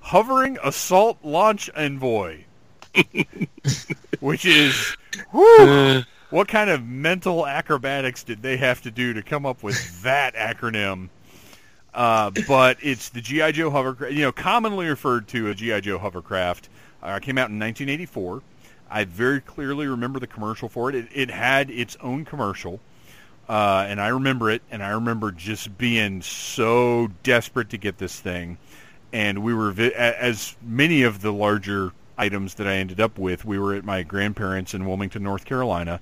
[0.00, 2.44] hovering assault launch envoy,
[4.20, 4.96] which is
[5.32, 10.02] whew, what kind of mental acrobatics did they have to do to come up with
[10.02, 11.09] that acronym?
[11.94, 15.98] Uh, but it's the GI Joe hovercraft, you know, commonly referred to as GI Joe
[15.98, 16.68] hovercraft.
[17.02, 18.42] Uh, came out in 1984.
[18.90, 20.94] I very clearly remember the commercial for it.
[20.94, 22.80] It, it had its own commercial.
[23.49, 28.18] Uh, and I remember it, and I remember just being so desperate to get this
[28.18, 28.59] thing.
[29.12, 33.45] And we were, vi- as many of the larger items that I ended up with,
[33.45, 36.01] we were at my grandparents in Wilmington, North Carolina,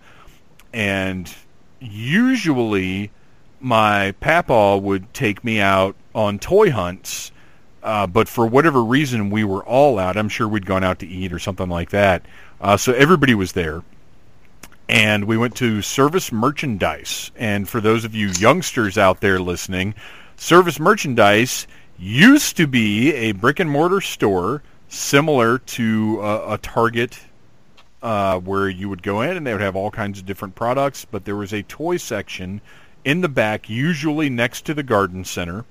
[0.72, 1.34] and
[1.80, 3.10] usually
[3.60, 7.32] my papa would take me out on toy hunts.
[7.82, 10.16] Uh, but for whatever reason, we were all out.
[10.16, 12.24] I'm sure we'd gone out to eat or something like that.
[12.60, 13.82] Uh, so everybody was there
[14.92, 17.30] and we went to Service Merchandise.
[17.36, 19.94] And for those of you youngsters out there listening,
[20.36, 21.66] Service Merchandise
[21.98, 27.18] used to be a brick and mortar store similar to uh, a Target
[28.02, 31.06] uh, where you would go in and they would have all kinds of different products,
[31.06, 32.60] but there was a toy section
[33.02, 35.64] in the back, usually next to the garden center.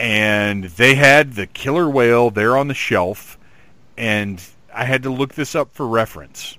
[0.00, 3.38] And they had the killer whale there on the shelf,
[3.96, 4.42] and
[4.74, 6.58] I had to look this up for reference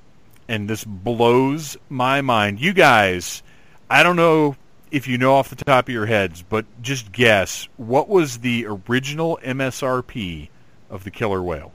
[0.53, 2.61] and this blows my mind.
[2.61, 3.41] You guys,
[3.89, 4.55] I don't know
[4.91, 8.67] if you know off the top of your heads, but just guess what was the
[8.67, 10.49] original MSRP
[10.91, 11.71] of the killer whale?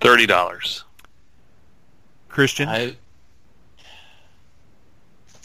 [0.00, 0.84] Thirty dollars.
[2.28, 2.94] Christian, I,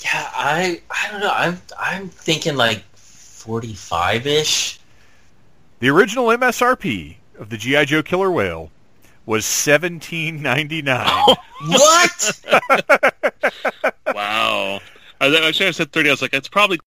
[0.04, 1.32] yeah, I I don't know.
[1.34, 4.80] I'm I'm thinking like forty five ish.
[5.80, 8.70] the original MSRP of the GI Joe killer whale
[9.26, 11.08] was seventeen ninety nine.
[11.68, 12.42] What?
[14.14, 14.80] Wow.
[15.20, 16.10] I, I should have said thirty.
[16.10, 16.80] I was like, it's probably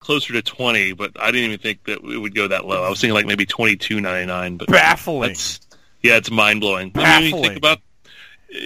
[0.00, 2.84] closer to twenty, but I didn't even think that it would go that low.
[2.84, 4.56] I was thinking like maybe twenty two ninety nine.
[4.56, 5.28] But Baffling.
[5.28, 5.60] That's,
[6.02, 6.92] yeah, it's mind blowing.
[6.94, 7.78] I mean, when you think about
[8.54, 8.58] uh,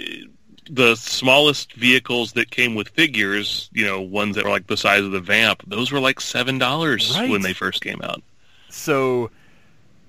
[0.69, 5.03] the smallest vehicles that came with figures, you know, ones that were like the size
[5.03, 7.29] of the Vamp, those were like seven dollars Right.
[7.29, 8.21] when they first came out.
[8.69, 9.31] So,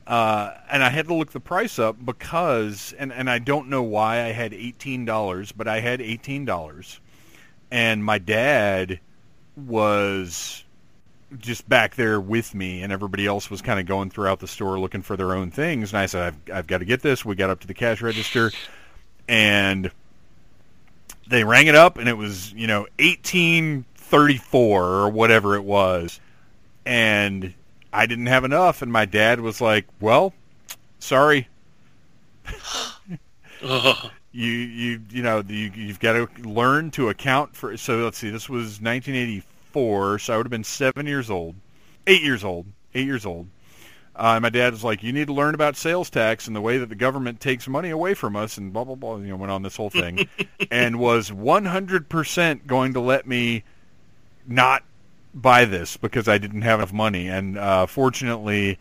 [0.06, 3.82] uh, and I had to look the price up because, and, and I don't know
[3.82, 7.00] why I had eighteen dollars, but I had eighteen dollars,
[7.70, 9.00] and my dad
[9.56, 10.64] was
[11.38, 14.78] just back there with me, and everybody else was kind of going throughout the store
[14.78, 17.24] looking for their own things, and I said, I've, I've got to get this.
[17.24, 18.52] We got up to the cash register,
[19.28, 19.90] and
[21.28, 25.64] they rang it up, and it was you know eighteen thirty four or whatever it
[25.64, 26.20] was,
[26.84, 27.52] and
[27.96, 30.34] I didn't have enough, and my dad was like, "Well,
[30.98, 31.48] sorry,
[34.32, 38.28] you you you know you you've got to learn to account for." So let's see,
[38.28, 41.54] this was 1984, so I would have been seven years old,
[42.06, 43.48] eight years old, eight years old.
[44.14, 46.76] Uh, my dad was like, "You need to learn about sales tax and the way
[46.76, 49.16] that the government takes money away from us," and blah blah blah.
[49.16, 50.28] You know, went on this whole thing,
[50.70, 53.64] and was 100% going to let me
[54.46, 54.84] not
[55.36, 57.28] buy this because I didn't have enough money.
[57.28, 58.78] And uh, fortunately,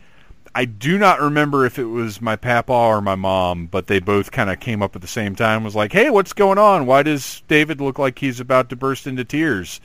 [0.54, 4.32] I do not remember if it was my papa or my mom, but they both
[4.32, 5.64] kind of came up at the same time.
[5.64, 6.86] Was like, "Hey, what's going on?
[6.86, 9.80] Why does David look like he's about to burst into tears?"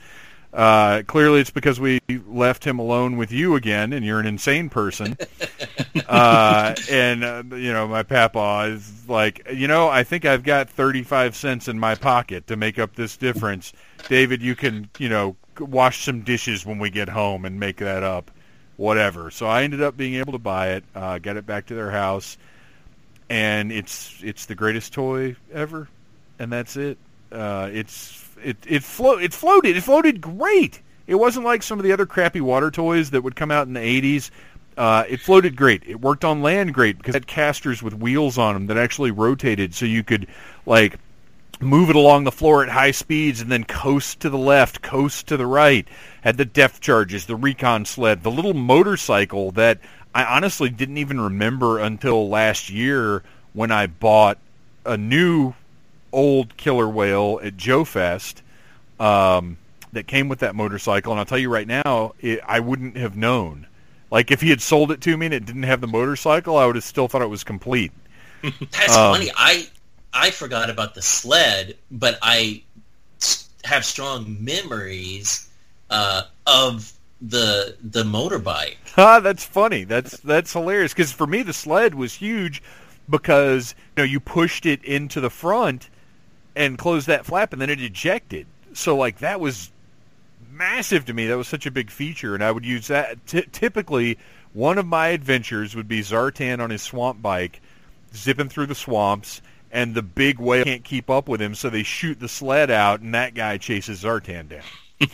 [0.52, 4.68] Uh, clearly, it's because we left him alone with you again, and you're an insane
[4.68, 5.16] person.
[6.08, 10.68] uh, and uh, you know, my papa is like, you know, I think I've got
[10.68, 13.72] 35 cents in my pocket to make up this difference.
[14.08, 18.02] David, you can, you know, wash some dishes when we get home and make that
[18.02, 18.30] up.
[18.76, 19.30] Whatever.
[19.30, 21.90] So I ended up being able to buy it, uh, get it back to their
[21.90, 22.38] house,
[23.28, 25.88] and it's it's the greatest toy ever,
[26.38, 26.98] and that's it.
[27.30, 29.76] Uh, it's it it flo- it floated.
[29.76, 30.80] It floated great.
[31.06, 33.74] It wasn't like some of the other crappy water toys that would come out in
[33.74, 34.30] the 80s.
[34.76, 35.82] Uh, it floated great.
[35.86, 39.10] It worked on land great because it had casters with wheels on them that actually
[39.10, 40.26] rotated, so you could
[40.64, 40.98] like
[41.62, 45.28] move it along the floor at high speeds and then coast to the left, coast
[45.28, 45.86] to the right.
[46.22, 49.78] Had the depth charges, the recon sled, the little motorcycle that
[50.14, 54.38] I honestly didn't even remember until last year when I bought
[54.84, 55.54] a new
[56.12, 58.42] old killer whale at Joe Fest
[59.00, 59.56] um,
[59.92, 61.12] that came with that motorcycle.
[61.12, 63.66] And I'll tell you right now, it, I wouldn't have known.
[64.10, 66.66] Like if he had sold it to me and it didn't have the motorcycle, I
[66.66, 67.92] would have still thought it was complete.
[68.42, 69.30] That's um, funny.
[69.34, 69.66] I
[70.12, 72.62] I forgot about the sled, but I
[73.64, 75.48] have strong memories
[75.90, 78.76] uh, of the the motorbike.
[78.98, 79.84] Ah, that's funny.
[79.84, 82.62] That's that's hilarious because for me the sled was huge
[83.08, 85.88] because you know you pushed it into the front
[86.54, 88.46] and closed that flap, and then it ejected.
[88.74, 89.70] So like that was
[90.50, 91.26] massive to me.
[91.26, 93.26] That was such a big feature, and I would use that.
[93.26, 94.18] T- typically,
[94.52, 97.62] one of my adventures would be Zartan on his swamp bike,
[98.14, 99.40] zipping through the swamps,
[99.72, 103.00] and the big whale can't keep up with him, so they shoot the sled out,
[103.00, 104.62] and that guy chases Zartan down.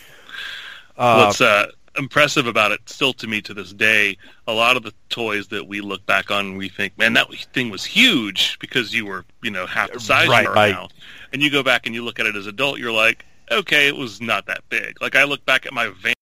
[0.99, 4.83] uh, What's uh, impressive about it, still to me to this day, a lot of
[4.83, 8.93] the toys that we look back on, we think, man, that thing was huge because
[8.93, 10.73] you were, you know, half the size right, you are right.
[10.73, 10.89] now
[11.33, 13.89] and you go back and you look at it as an adult, you're like, okay,
[13.89, 15.01] it was not that big.
[15.01, 16.15] Like I look back at my van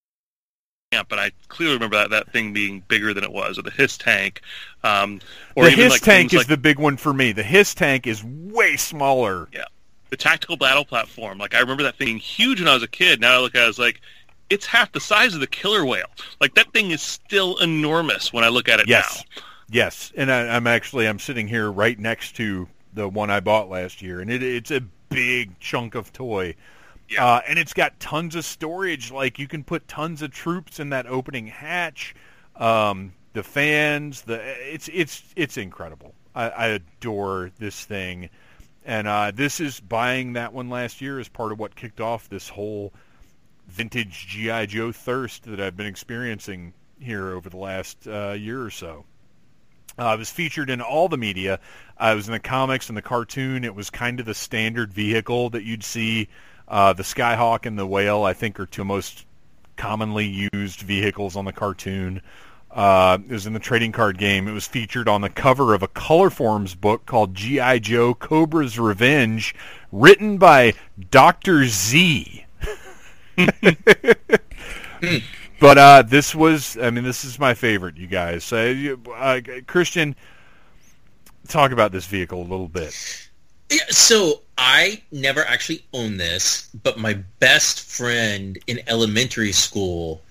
[0.93, 3.99] and I clearly remember that, that thing being bigger than it was, or the HISS
[3.99, 4.41] tank.
[4.85, 5.21] Um,
[5.57, 7.33] or the HISS like tank is like, the big one for me.
[7.33, 9.49] The HISS tank is way smaller.
[9.53, 9.65] Yeah.
[10.11, 11.39] The tactical battle platform.
[11.39, 13.21] Like I remember that thing being huge when I was a kid.
[13.21, 14.01] Now I look at it, I was like,
[14.49, 16.07] it's half the size of the killer whale.
[16.41, 19.17] Like that thing is still enormous when I look at it yes.
[19.17, 19.43] now.
[19.69, 23.69] Yes, and I, I'm actually I'm sitting here right next to the one I bought
[23.69, 26.55] last year, and it, it's a big chunk of toy.
[27.09, 27.25] Yeah.
[27.25, 29.13] Uh, and it's got tons of storage.
[29.13, 32.15] Like you can put tons of troops in that opening hatch.
[32.57, 34.41] Um, the fans, the
[34.73, 36.15] it's it's it's incredible.
[36.35, 38.31] I, I adore this thing,
[38.85, 42.29] and uh, this is buying that one last year as part of what kicked off
[42.29, 42.93] this whole
[43.69, 48.71] vintage GI Joe thirst that I've been experiencing here over the last uh, year or
[48.71, 49.05] so.
[49.99, 51.59] Uh, it was featured in all the media.
[52.01, 53.65] It was in the comics and the cartoon.
[53.65, 56.29] It was kind of the standard vehicle that you'd see.
[56.69, 59.25] Uh, the Skyhawk and the Whale, I think, are two most
[59.77, 62.23] commonly used vehicles on the cartoon.
[62.71, 64.49] Uh, it was in the trading card game.
[64.49, 67.79] It was featured on the cover of a Colorforms book called G.I.
[67.79, 69.55] Joe Cobra's Revenge,
[69.93, 70.75] written by
[71.11, 71.67] Dr.
[71.67, 72.45] Z.
[75.59, 78.53] But uh, this was, I mean, this is my favorite, you guys.
[78.53, 80.15] Uh, Christian,
[81.49, 83.26] talk about this vehicle a little bit.
[83.71, 90.23] Yeah, so I never actually owned this, but my best friend in elementary school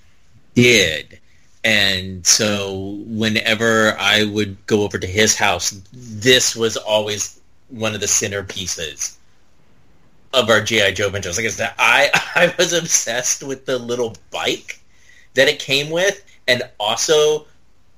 [0.53, 1.19] did.
[1.63, 7.99] And so whenever I would go over to his house, this was always one of
[7.99, 9.17] the centerpieces
[10.33, 11.37] of our GI Joe adventures.
[11.37, 14.79] Like I said, I I was obsessed with the little bike
[15.33, 17.45] that it came with, and also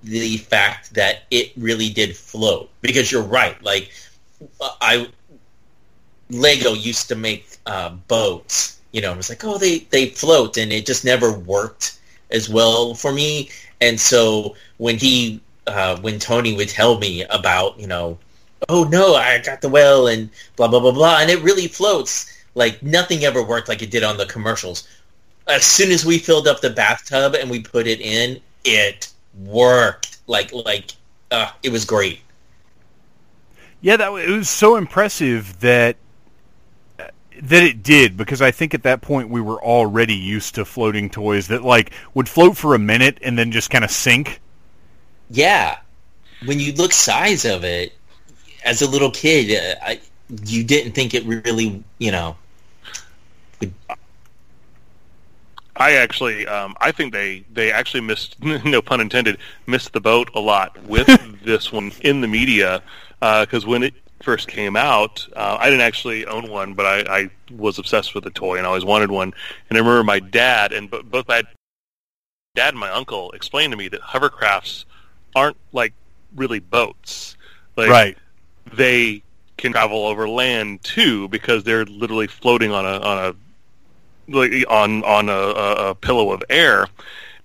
[0.04, 2.70] the fact that it really did float.
[2.82, 3.92] Because you're right, like
[4.62, 5.10] I
[6.30, 10.58] Lego used to make uh, boats, you know, it was like, oh, they they float,
[10.58, 12.00] and it just never worked
[12.32, 13.50] as well for me.
[13.80, 18.18] And so when he uh, when Tony would tell me about, you know,
[18.70, 22.34] oh no, I got the well and blah blah blah blah, and it really floats.
[22.56, 24.88] Like nothing ever worked like it did on the commercials
[25.48, 29.12] as soon as we filled up the bathtub and we put it in, it
[29.46, 30.20] worked.
[30.28, 30.92] Like like
[31.32, 32.22] uh, it was great.
[33.82, 35.96] Yeah, that it was so impressive that
[37.44, 41.10] that it did because I think at that point we were already used to floating
[41.10, 44.40] toys that like would float for a minute and then just kind of sink.
[45.30, 45.78] yeah,
[46.46, 47.94] when you look size of it,
[48.64, 50.00] as a little kid, uh, I,
[50.46, 52.36] you didn't think it really, you know.
[53.60, 53.74] Would...
[55.76, 60.30] I actually, um, I think they they actually missed, no pun intended, missed the boat
[60.36, 61.08] a lot with
[61.44, 62.82] this one in the media
[63.20, 67.20] because uh, when it first came out, uh, I didn't actually own one, but I,
[67.20, 69.34] I was obsessed with the toy and I always wanted one.
[69.70, 71.44] And I remember my dad and both my
[72.56, 74.86] dad and my uncle explained to me that hovercrafts
[75.36, 75.94] aren't like
[76.36, 77.38] really boats.
[77.76, 78.18] Like, right.
[78.74, 79.24] They
[79.58, 83.36] can travel over land too because they're literally floating on a on a
[84.36, 85.34] like on on a,
[85.90, 86.88] a pillow of air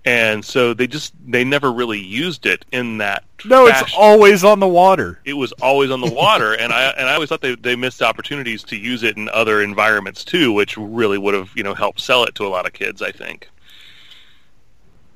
[0.05, 3.87] and so they just they never really used it in that no fashion.
[3.87, 5.21] it's always on the water.
[5.25, 8.03] It was always on the water and i and i always thought they, they missed
[8.03, 12.01] opportunities to use it in other environments too which really would have you know helped
[12.01, 13.49] sell it to a lot of kids i think.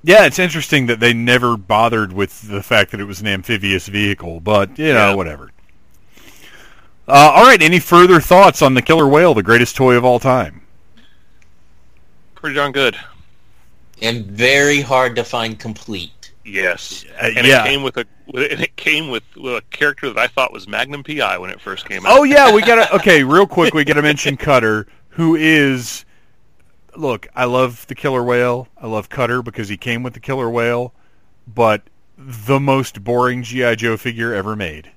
[0.02, 3.88] Yeah it's interesting that they never bothered with the fact that it was an amphibious
[3.88, 5.14] vehicle but you know yeah.
[5.14, 5.50] whatever.
[7.08, 10.20] Uh, all right any further thoughts on the killer whale the greatest toy of all
[10.20, 10.62] time?
[12.36, 12.96] Pretty darn good
[14.02, 16.32] and very hard to find complete.
[16.44, 17.64] Yes, uh, and yeah.
[17.64, 20.68] it came with a and it came with, with, a character that I thought was
[20.68, 22.16] Magnum PI when it first came out.
[22.16, 26.04] Oh yeah, we got to okay, real quick, we got to mention Cutter, who is.
[26.96, 28.68] Look, I love the killer whale.
[28.80, 30.94] I love Cutter because he came with the killer whale,
[31.46, 31.82] but
[32.16, 34.90] the most boring GI Joe figure ever made.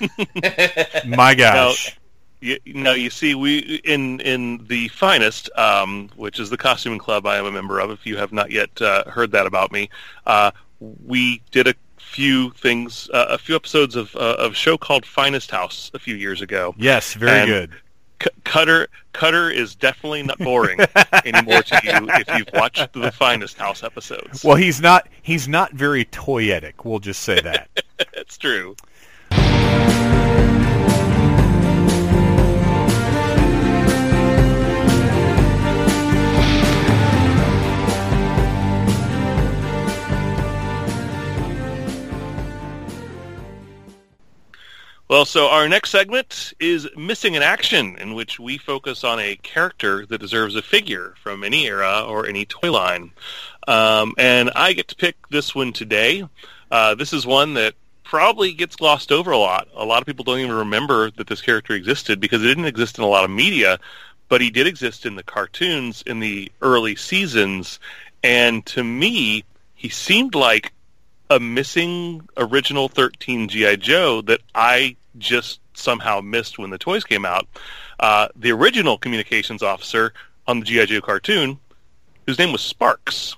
[1.06, 1.96] My gosh.
[2.40, 7.26] You, no, you see, we in in the finest, um, which is the costuming club
[7.26, 7.90] I am a member of.
[7.90, 9.88] If you have not yet uh, heard that about me,
[10.26, 14.76] uh, we did a few things, uh, a few episodes of uh, of a show
[14.76, 16.74] called Finest House a few years ago.
[16.78, 17.70] Yes, very and good.
[18.22, 20.78] C- Cutter Cutter is definitely not boring
[21.24, 24.44] anymore to you if you've watched the Finest House episodes.
[24.44, 26.84] Well, he's not he's not very toyetic.
[26.84, 27.68] We'll just say that.
[28.12, 28.76] It's true.
[45.08, 49.36] Well, so our next segment is Missing in Action, in which we focus on a
[49.36, 53.12] character that deserves a figure from any era or any toy line.
[53.68, 56.24] Um, and I get to pick this one today.
[56.72, 59.68] Uh, this is one that probably gets glossed over a lot.
[59.76, 62.98] A lot of people don't even remember that this character existed because it didn't exist
[62.98, 63.78] in a lot of media,
[64.28, 67.78] but he did exist in the cartoons in the early seasons.
[68.24, 69.44] And to me,
[69.76, 70.72] he seemed like
[71.30, 77.24] a missing original 13 GI Joe that I just somehow missed when the toys came
[77.24, 77.46] out.
[77.98, 80.12] Uh, the original communications officer
[80.46, 81.58] on the GI Joe cartoon,
[82.26, 83.36] whose name was Sparks.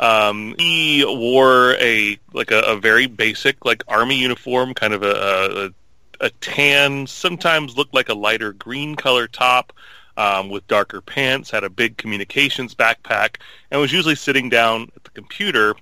[0.00, 5.72] Um, he wore a like a, a, very basic like army uniform, kind of a,
[6.20, 9.72] a, a tan, sometimes looked like a lighter green color top.
[10.16, 13.36] Um, with darker pants, had a big communications backpack,
[13.70, 15.76] and was usually sitting down at the computer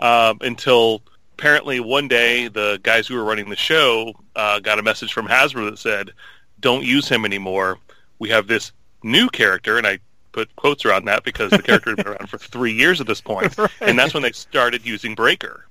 [0.00, 1.02] um, until
[1.38, 5.26] apparently one day the guys who were running the show uh, got a message from
[5.26, 6.12] Hasbro that said,
[6.60, 7.78] "Don't use him anymore.
[8.18, 8.72] We have this
[9.02, 9.98] new character," and I
[10.32, 13.20] put quotes around that because the character had been around for three years at this
[13.20, 13.70] point, right.
[13.80, 15.64] and that's when they started using Breaker.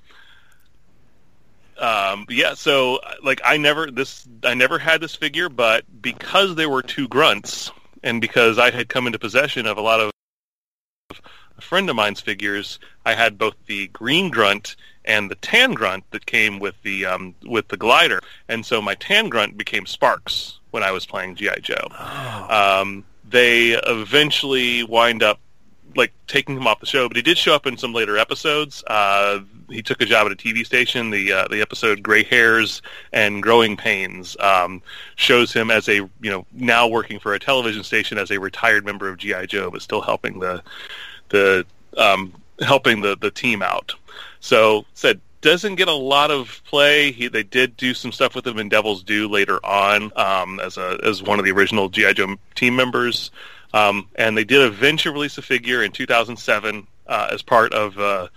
[1.77, 6.69] Um, yeah, so like I never this I never had this figure, but because there
[6.69, 7.71] were two grunts,
[8.03, 10.11] and because I had come into possession of a lot of
[11.57, 16.03] a friend of mine's figures, I had both the green grunt and the tan grunt
[16.11, 20.59] that came with the um, with the glider, and so my tan grunt became Sparks
[20.71, 21.87] when I was playing GI Joe.
[21.91, 22.81] Oh.
[22.81, 25.39] Um, they eventually wind up
[25.95, 28.83] like taking him off the show, but he did show up in some later episodes.
[28.85, 29.39] Uh,
[29.69, 31.09] he took a job at a TV station.
[31.09, 32.81] The uh, the episode "Gray Hairs
[33.11, 34.81] and Growing Pains" um,
[35.15, 38.85] shows him as a you know now working for a television station as a retired
[38.85, 40.61] member of GI Joe, but still helping the
[41.29, 41.65] the
[41.97, 43.93] um, helping the the team out.
[44.39, 47.11] So said doesn't get a lot of play.
[47.11, 50.77] He, they did do some stuff with him in Devil's Due later on um, as
[50.77, 53.31] a as one of the original GI Joe team members,
[53.73, 58.27] um, and they did eventually release a figure in 2007 uh, as part of uh,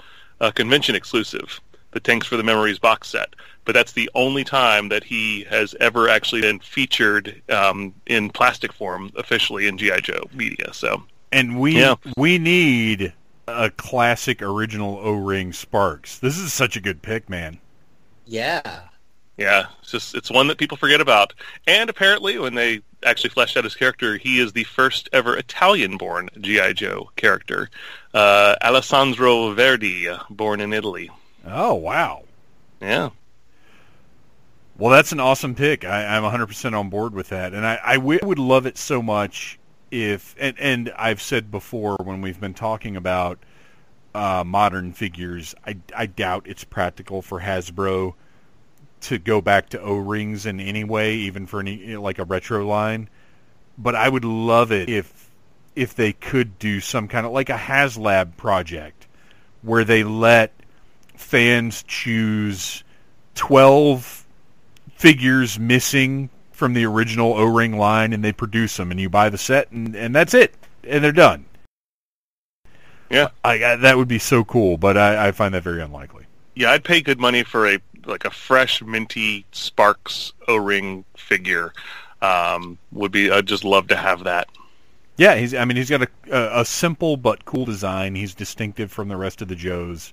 [0.41, 1.61] a convention exclusive,
[1.93, 3.35] the Tanks for the Memories box set.
[3.65, 8.73] But that's the only time that he has ever actually been featured um, in plastic
[8.73, 10.73] form officially in GI Joe media.
[10.73, 11.03] So
[11.33, 11.97] and we yeah.
[12.17, 13.13] we need
[13.47, 16.19] a classic original O-ring Sparks.
[16.19, 17.59] This is such a good pick, man.
[18.27, 18.83] Yeah.
[19.37, 21.33] Yeah, it's just it's one that people forget about.
[21.67, 26.29] And apparently, when they actually fleshed out his character, he is the first ever Italian-born
[26.39, 27.71] GI Joe character,
[28.13, 31.09] uh, Alessandro Verdi, born in Italy.
[31.47, 32.25] Oh wow!
[32.83, 33.11] Yeah.
[34.77, 35.85] Well, that's an awesome pick.
[35.85, 39.03] I, I'm 100% on board with that, and I, I w- would love it so
[39.03, 39.59] much
[39.91, 43.39] if, and, and I've said before when we've been talking about
[44.15, 48.15] uh, modern figures, I, I doubt it's practical for Hasbro
[49.03, 53.09] to go back to O-rings in any way, even for any like a retro line.
[53.79, 55.31] But I would love it if
[55.75, 59.07] if they could do some kind of like a HasLab project
[59.63, 60.53] where they let
[61.17, 62.83] fans choose
[63.35, 64.27] 12
[64.97, 66.29] figures missing
[66.61, 69.97] from the original O-ring line and they produce them and you buy the set and,
[69.97, 70.55] and that's it
[70.85, 71.47] and they're done.
[73.11, 73.29] Yeah.
[73.43, 76.27] I, I, that would be so cool, but I, I find that very unlikely.
[76.55, 81.73] Yeah, I'd pay good money for a like a fresh minty Sparks O-ring figure.
[82.23, 84.49] Um, would be I'd just love to have that.
[85.17, 85.55] Yeah, he's.
[85.55, 88.15] I mean, he's got a, a, a simple but cool design.
[88.15, 90.13] He's distinctive from the rest of the Joes.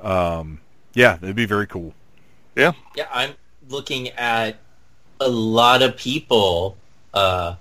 [0.00, 0.60] Um,
[0.94, 1.94] yeah, that'd be very cool.
[2.56, 2.72] Yeah.
[2.94, 3.34] Yeah, I'm
[3.68, 4.56] looking at
[5.20, 6.76] a lot of people
[7.14, 7.54] uh,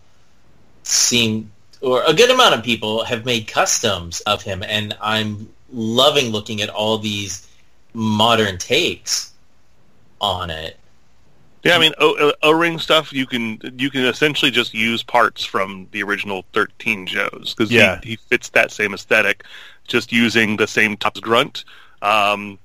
[0.84, 1.52] seem,
[1.82, 6.62] or a good amount of people have made customs of him, and I'm loving looking
[6.62, 7.48] at all these
[7.94, 9.34] modern takes
[10.22, 10.78] on it.
[11.64, 13.12] Yeah, I mean O- O-ring stuff.
[13.12, 18.00] You can you can essentially just use parts from the original thirteen Joes because Yeah.
[18.04, 19.44] he, he fits that same aesthetic,
[19.88, 21.66] just using the same tops grunt,
[22.02, 22.58] um,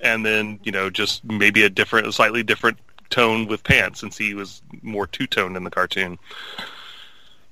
[0.00, 2.78] and then you know just maybe a different, a slightly different
[3.14, 6.18] tone with pants since he was more two toned in the cartoon.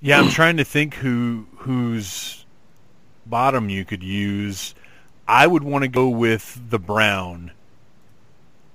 [0.00, 2.44] Yeah, I'm trying to think who whose
[3.26, 4.74] bottom you could use.
[5.28, 7.52] I would want to go with the brown.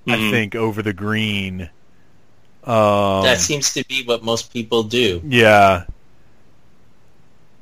[0.08, 0.32] I Mhm.
[0.32, 1.70] think over the green.
[2.64, 5.22] Um, that seems to be what most people do.
[5.28, 5.84] Yeah.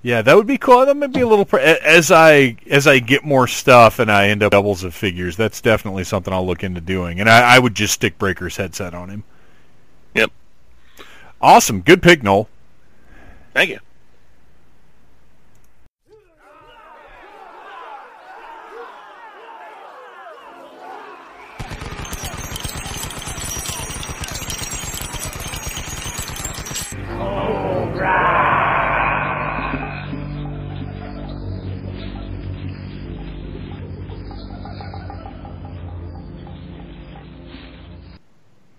[0.05, 0.85] Yeah, that would be cool.
[0.85, 1.45] That might be a little.
[1.45, 5.35] Pr- as I as I get more stuff and I end up doubles of figures,
[5.35, 7.19] that's definitely something I'll look into doing.
[7.19, 9.23] And I, I would just stick Breaker's headset on him.
[10.13, 10.31] Yep.
[11.41, 12.47] Awesome, good pick, Noel.
[13.55, 13.79] Thank you.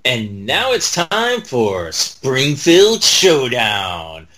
[0.07, 4.29] And now it's time for Springfield Showdown,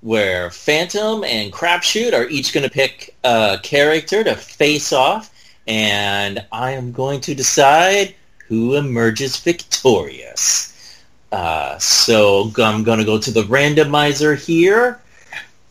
[0.00, 5.34] where Phantom and Crapshoot are each going to pick a character to face off,
[5.66, 8.14] and I am going to decide
[8.46, 11.02] who emerges victorious.
[11.32, 15.00] Uh, so I'm going to go to the randomizer here,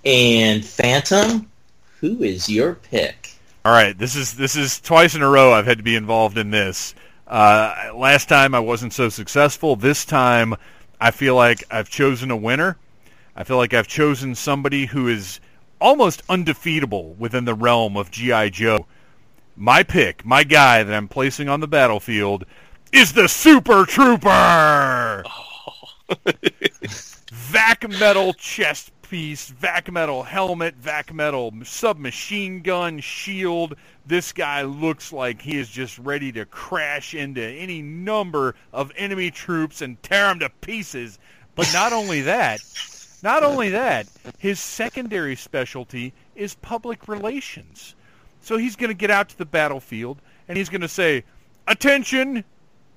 [0.03, 1.49] and Phantom,
[2.01, 3.31] who is your pick?
[3.63, 6.37] All right, this is this is twice in a row I've had to be involved
[6.37, 6.93] in this.
[7.27, 9.75] Uh, last time I wasn't so successful.
[9.75, 10.55] This time
[10.99, 12.77] I feel like I've chosen a winner.
[13.35, 15.39] I feel like I've chosen somebody who is
[15.81, 18.85] almost undefeatable within the realm of GI Joe.
[19.55, 22.45] My pick, my guy that I'm placing on the battlefield
[22.91, 25.23] is the Super Trooper.
[27.31, 33.75] vac metal chest piece, vac metal helmet, vac metal submachine gun, shield.
[34.05, 39.31] This guy looks like he is just ready to crash into any number of enemy
[39.31, 41.19] troops and tear them to pieces.
[41.55, 42.59] But not only that,
[43.23, 44.07] not only that,
[44.37, 47.95] his secondary specialty is public relations.
[48.41, 51.23] So he's going to get out to the battlefield and he's going to say,
[51.67, 52.43] "Attention,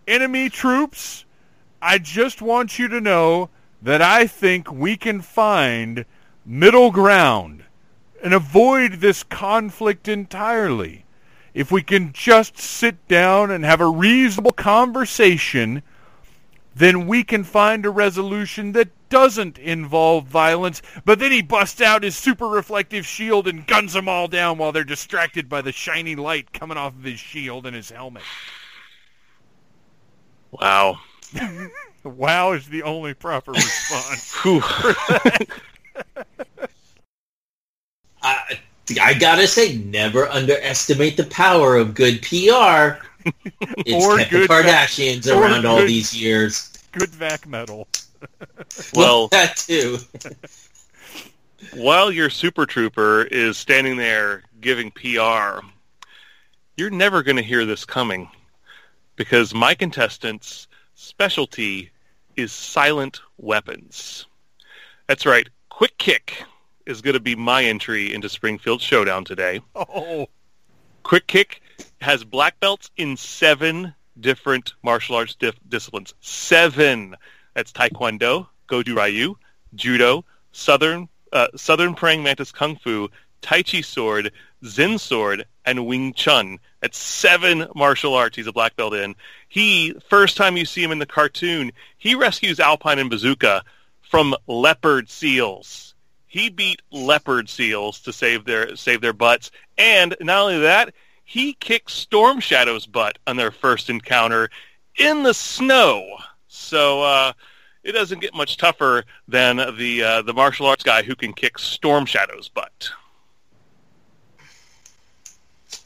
[0.07, 1.24] enemy troops!
[1.81, 3.51] I just want you to know
[3.83, 6.05] that I think we can find
[6.45, 7.65] middle ground
[8.23, 11.05] and avoid this conflict entirely.
[11.55, 15.83] If we can just sit down and have a reasonable conversation,
[16.75, 20.83] then we can find a resolution that doesn't involve violence.
[21.05, 24.73] But then he busts out his super reflective shield and guns them all down while
[24.73, 28.23] they're distracted by the shiny light coming off of his shield and his helmet.
[30.51, 31.01] Wow.
[32.05, 34.35] Wow is the only proper response.
[38.23, 38.59] I,
[39.01, 43.05] I gotta say, never underestimate the power of good PR.
[43.85, 46.73] It's Or kept good the Kardashians or around all these years.
[46.93, 47.87] Good vac metal.
[48.95, 49.99] well, that too.
[51.75, 55.61] while your super trooper is standing there giving PR,
[56.77, 58.31] you're never going to hear this coming
[59.16, 60.68] because my contestant's
[60.99, 61.91] specialty
[62.37, 64.27] is silent weapons.
[65.07, 65.49] That's right.
[65.69, 66.43] Quick Kick
[66.87, 69.61] is going to be my entry into Springfield Showdown today.
[69.77, 70.29] Oh,
[71.05, 71.62] Quick Kick
[72.01, 76.15] has black belts in seven different martial arts dif- disciplines.
[76.20, 77.15] Seven.
[77.55, 79.37] That's Taekwondo, Goju Ryu,
[79.75, 83.09] Judo, Southern uh, Southern Praying Mantis Kung Fu,
[83.41, 84.33] Tai Chi Sword,
[84.65, 86.59] Zen Sword, and Wing Chun.
[86.81, 89.15] That's seven martial arts he's a black belt in.
[89.49, 93.65] He, first time you see him in the cartoon, he rescues Alpine and Bazooka
[94.03, 95.95] from leopard seals.
[96.27, 101.55] He beat leopard seals to save their save their butts, and not only that, he
[101.55, 104.51] kicked Storm Shadow's butt on their first encounter
[104.97, 106.16] in the snow.
[106.49, 107.32] So uh,
[107.82, 111.59] it doesn't get much tougher than the uh, the martial arts guy who can kick
[111.59, 112.90] Storm Shadow's butt.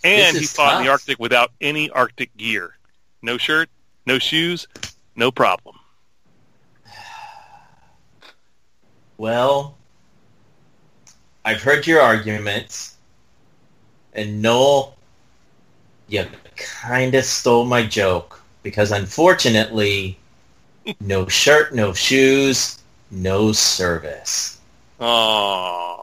[0.04, 0.80] And he fought tough.
[0.80, 2.76] in the Arctic without any Arctic gear.
[3.22, 3.68] No shirt,
[4.06, 4.66] no shoes,
[5.14, 5.76] no problem.
[9.16, 9.76] Well,
[11.44, 12.96] I've heard your arguments,
[14.12, 14.96] and Noel,
[16.08, 16.26] you
[16.56, 20.18] kind of stole my joke because unfortunately,
[21.00, 24.58] no shirt, no shoes, no service.
[25.00, 26.01] Oh.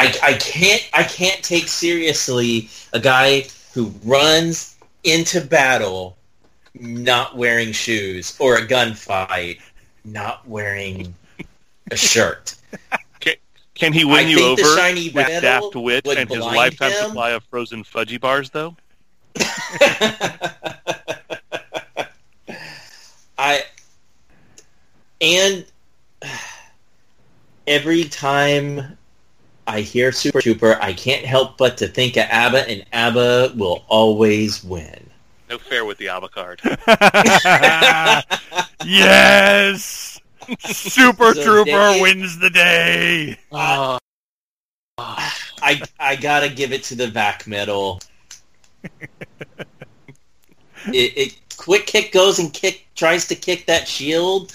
[0.00, 3.44] I, I can't I can't take seriously a guy
[3.74, 6.16] who runs into battle
[6.72, 9.60] not wearing shoes or a gunfight
[10.02, 11.14] not wearing
[11.90, 12.54] a shirt.
[13.20, 13.34] Can,
[13.74, 14.62] can he win I you over
[15.12, 17.08] with Daft Wit and his lifetime him.
[17.08, 18.74] supply of frozen fudgy bars, though?
[23.36, 23.64] I
[25.20, 25.66] and
[27.66, 28.96] every time
[29.70, 33.84] I hear Super Trooper, I can't help but to think of ABBA, and ABBA will
[33.86, 35.08] always win.
[35.48, 36.60] No fair with the ABBA card.
[38.84, 40.20] yes!
[40.58, 43.38] Super so Trooper they, wins the day!
[43.52, 43.96] Uh,
[44.98, 48.00] I, I gotta give it to the vac metal.
[48.82, 49.68] it,
[50.92, 54.52] it quick kick goes and kick tries to kick that shield.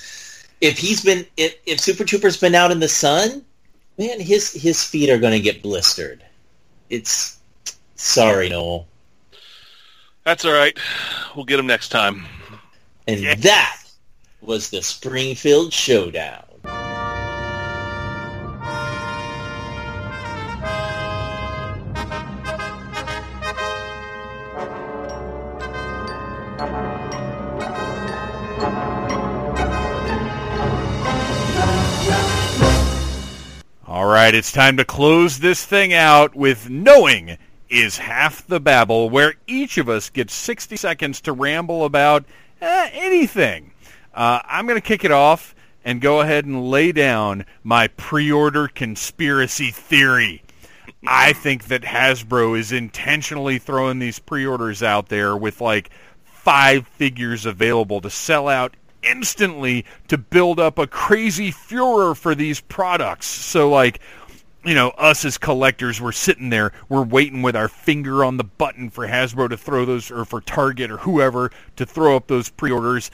[0.59, 3.45] If he's been if, if Super Trooper's been out in the sun,
[3.97, 6.23] man, his his feet are going to get blistered.
[6.89, 7.39] It's
[7.95, 8.87] sorry, Noel.
[10.23, 10.77] That's all right.
[11.35, 12.25] We'll get him next time.
[13.07, 13.43] And yes.
[13.43, 13.81] that
[14.41, 16.44] was the Springfield Showdown.
[34.25, 37.37] Right, it's time to close this thing out with knowing
[37.69, 42.25] is half the babble, where each of us gets 60 seconds to ramble about
[42.59, 43.71] eh, anything.
[44.15, 45.53] Uh, I'm going to kick it off
[45.83, 50.41] and go ahead and lay down my pre-order conspiracy theory.
[51.05, 55.91] I think that Hasbro is intentionally throwing these pre-orders out there with like
[56.23, 58.75] five figures available to sell out
[59.05, 63.27] instantly to build up a crazy furor for these products.
[63.27, 63.99] So like
[64.65, 68.43] you know, us as collectors, we're sitting there, we're waiting with our finger on the
[68.43, 72.49] button for Hasbro to throw those, or for Target or whoever to throw up those
[72.49, 73.11] pre-orders.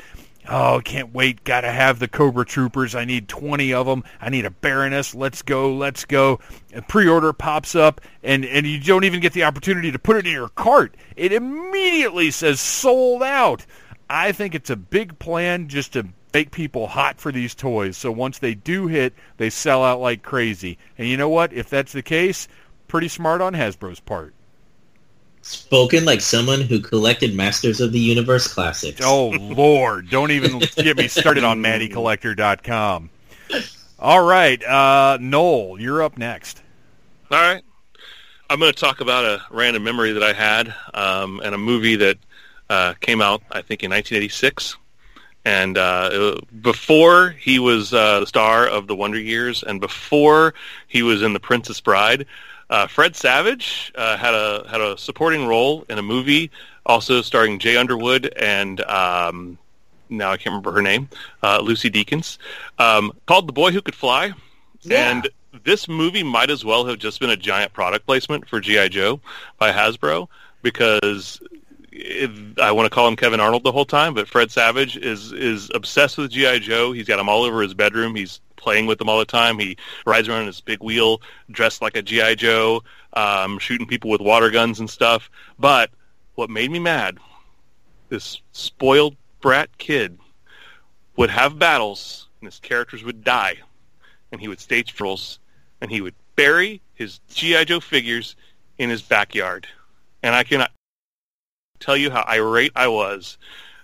[0.49, 1.43] Oh, can't wait.
[1.43, 2.95] Got to have the Cobra Troopers.
[2.95, 4.03] I need 20 of them.
[4.19, 5.13] I need a Baroness.
[5.13, 5.75] Let's go.
[5.75, 6.39] Let's go.
[6.73, 10.25] A pre-order pops up, and, and you don't even get the opportunity to put it
[10.25, 10.95] in your cart.
[11.15, 13.65] It immediately says sold out.
[14.11, 17.95] I think it's a big plan just to make people hot for these toys.
[17.95, 20.77] So once they do hit, they sell out like crazy.
[20.97, 21.53] And you know what?
[21.53, 22.49] If that's the case,
[22.89, 24.33] pretty smart on Hasbro's part.
[25.43, 28.99] Spoken like someone who collected Masters of the Universe classics.
[29.01, 30.09] Oh Lord!
[30.09, 33.09] Don't even get me started on MattyCollector.com.
[33.97, 36.61] All right, uh, Noel, you're up next.
[37.31, 37.63] All right,
[38.51, 41.95] I'm going to talk about a random memory that I had um, and a movie
[41.95, 42.17] that
[42.71, 44.77] uh, came out, I think, in 1986.
[45.43, 50.53] And uh, before he was uh, the star of the Wonder Years, and before
[50.87, 52.25] he was in The Princess Bride,
[52.69, 56.49] uh, Fred Savage uh, had a had a supporting role in a movie,
[56.85, 59.57] also starring Jay Underwood and um,
[60.09, 61.09] now I can't remember her name,
[61.43, 62.37] uh, Lucy Deakins,
[62.79, 64.33] um, called The Boy Who Could Fly.
[64.81, 65.11] Yeah.
[65.11, 65.29] And
[65.63, 69.19] this movie might as well have just been a giant product placement for GI Joe
[69.57, 70.27] by Hasbro
[70.61, 71.41] because
[71.93, 75.69] I want to call him Kevin Arnold the whole time, but Fred Savage is is
[75.73, 76.93] obsessed with GI Joe.
[76.93, 78.15] He's got them all over his bedroom.
[78.15, 79.59] He's playing with them all the time.
[79.59, 84.09] He rides around in his big wheel, dressed like a GI Joe, um, shooting people
[84.09, 85.29] with water guns and stuff.
[85.59, 85.89] But
[86.35, 87.17] what made me mad,
[88.07, 90.17] this spoiled brat kid
[91.17, 93.55] would have battles, and his characters would die,
[94.31, 95.39] and he would stage funerals,
[95.81, 98.37] and he would bury his GI Joe figures
[98.77, 99.67] in his backyard.
[100.23, 100.71] And I cannot
[101.81, 103.37] tell you how irate I was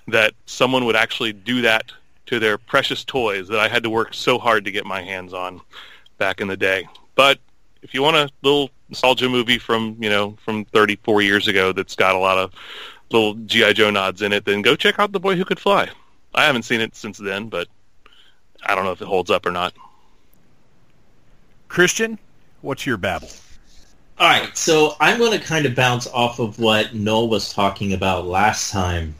[0.07, 1.91] that someone would actually do that
[2.27, 5.33] to their precious toys that I had to work so hard to get my hands
[5.33, 5.61] on
[6.17, 6.87] back in the day.
[7.15, 7.39] But
[7.81, 11.95] if you want a little nostalgia movie from you know from 34 years ago that's
[11.95, 12.53] got a lot of
[13.11, 15.89] little GI Joe nods in it, then go check out The Boy Who Could Fly.
[16.33, 17.67] I haven't seen it since then, but
[18.65, 19.73] I don't know if it holds up or not.
[21.69, 22.19] Christian,
[22.61, 23.29] what's your babble?
[24.19, 27.93] All right, so I'm going to kind of bounce off of what Noel was talking
[27.93, 29.13] about last time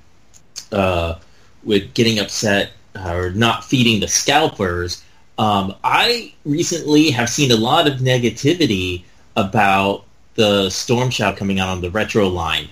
[0.72, 1.20] uh,
[1.64, 5.04] with getting upset or not feeding the scalpers.
[5.38, 9.04] Um, I recently have seen a lot of negativity
[9.36, 10.04] about
[10.34, 12.68] the Storm Shadow coming out on the retro line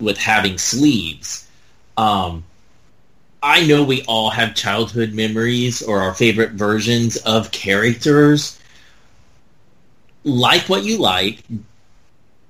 [0.00, 1.46] with having sleeves.
[1.98, 2.42] Um,
[3.42, 8.58] I know we all have childhood memories or our favorite versions of characters.
[10.26, 11.44] Like what you like.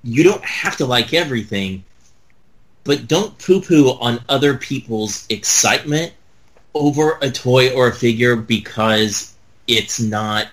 [0.03, 1.85] You don't have to like everything,
[2.85, 6.13] but don't poo-poo on other people's excitement
[6.75, 9.35] over a toy or a figure because
[9.67, 10.49] it's not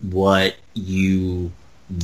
[0.00, 1.52] what you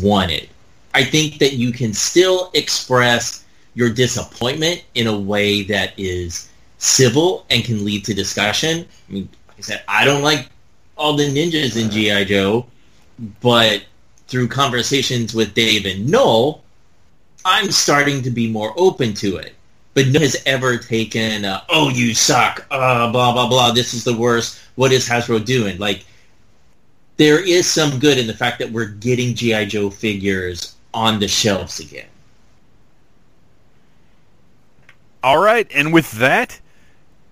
[0.01, 0.49] wanted.
[0.93, 7.47] I think that you can still express your disappointment in a way that is civil
[7.51, 8.87] and can lead to discussion.
[9.09, 10.49] I mean, like I said, I don't like
[10.97, 12.25] all the ninjas in G.I.
[12.25, 12.67] Joe,
[13.41, 13.85] but
[14.29, 16.63] through conversations with Dave and Noel,
[17.45, 19.55] I'm starting to be more open to it.
[19.95, 24.05] But no one has ever taken, oh, you suck, uh, blah, blah, blah, this is
[24.05, 25.79] the worst, what is Hasbro doing?
[25.79, 26.05] Like,
[27.17, 29.65] there is some good in the fact that we're getting G.I.
[29.65, 32.07] Joe figures on the shelves again.
[35.23, 36.61] All right, and with that,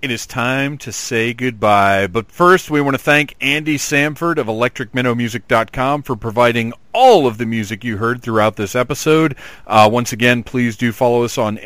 [0.02, 2.06] it is time to say goodbye.
[2.06, 7.46] But first, we want to thank Andy Samford of ElectricMinnowMusic.com for providing all of the
[7.46, 9.36] music you heard throughout this episode.
[9.66, 11.58] Uh, once again, please do follow us on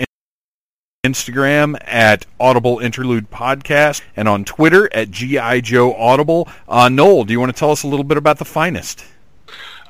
[1.05, 6.49] Instagram at Audible Interlude Podcast and on Twitter at GI Joe Audible.
[6.69, 9.05] Uh, Noel, do you want to tell us a little bit about the finest?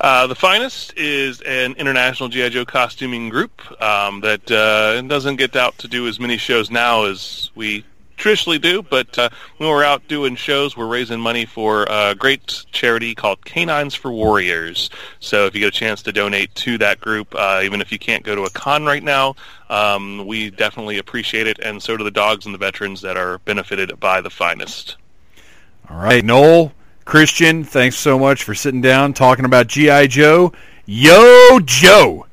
[0.00, 5.54] Uh, the Finest is an international GI Joe costuming group um, that uh, doesn't get
[5.56, 7.84] out to do as many shows now as we
[8.20, 8.82] traditionally do.
[8.82, 13.44] But uh, when we're out doing shows, we're raising money for a great charity called
[13.44, 14.90] Canines for Warriors.
[15.18, 17.98] So if you get a chance to donate to that group, uh, even if you
[17.98, 19.34] can't go to a con right now,
[19.68, 23.38] um, we definitely appreciate it, and so do the dogs and the veterans that are
[23.38, 24.96] benefited by the Finest.
[25.88, 26.72] All right, Noel.
[27.04, 30.06] Christian, thanks so much for sitting down talking about G.I.
[30.06, 30.52] Joe.
[30.86, 32.26] Yo, Joe!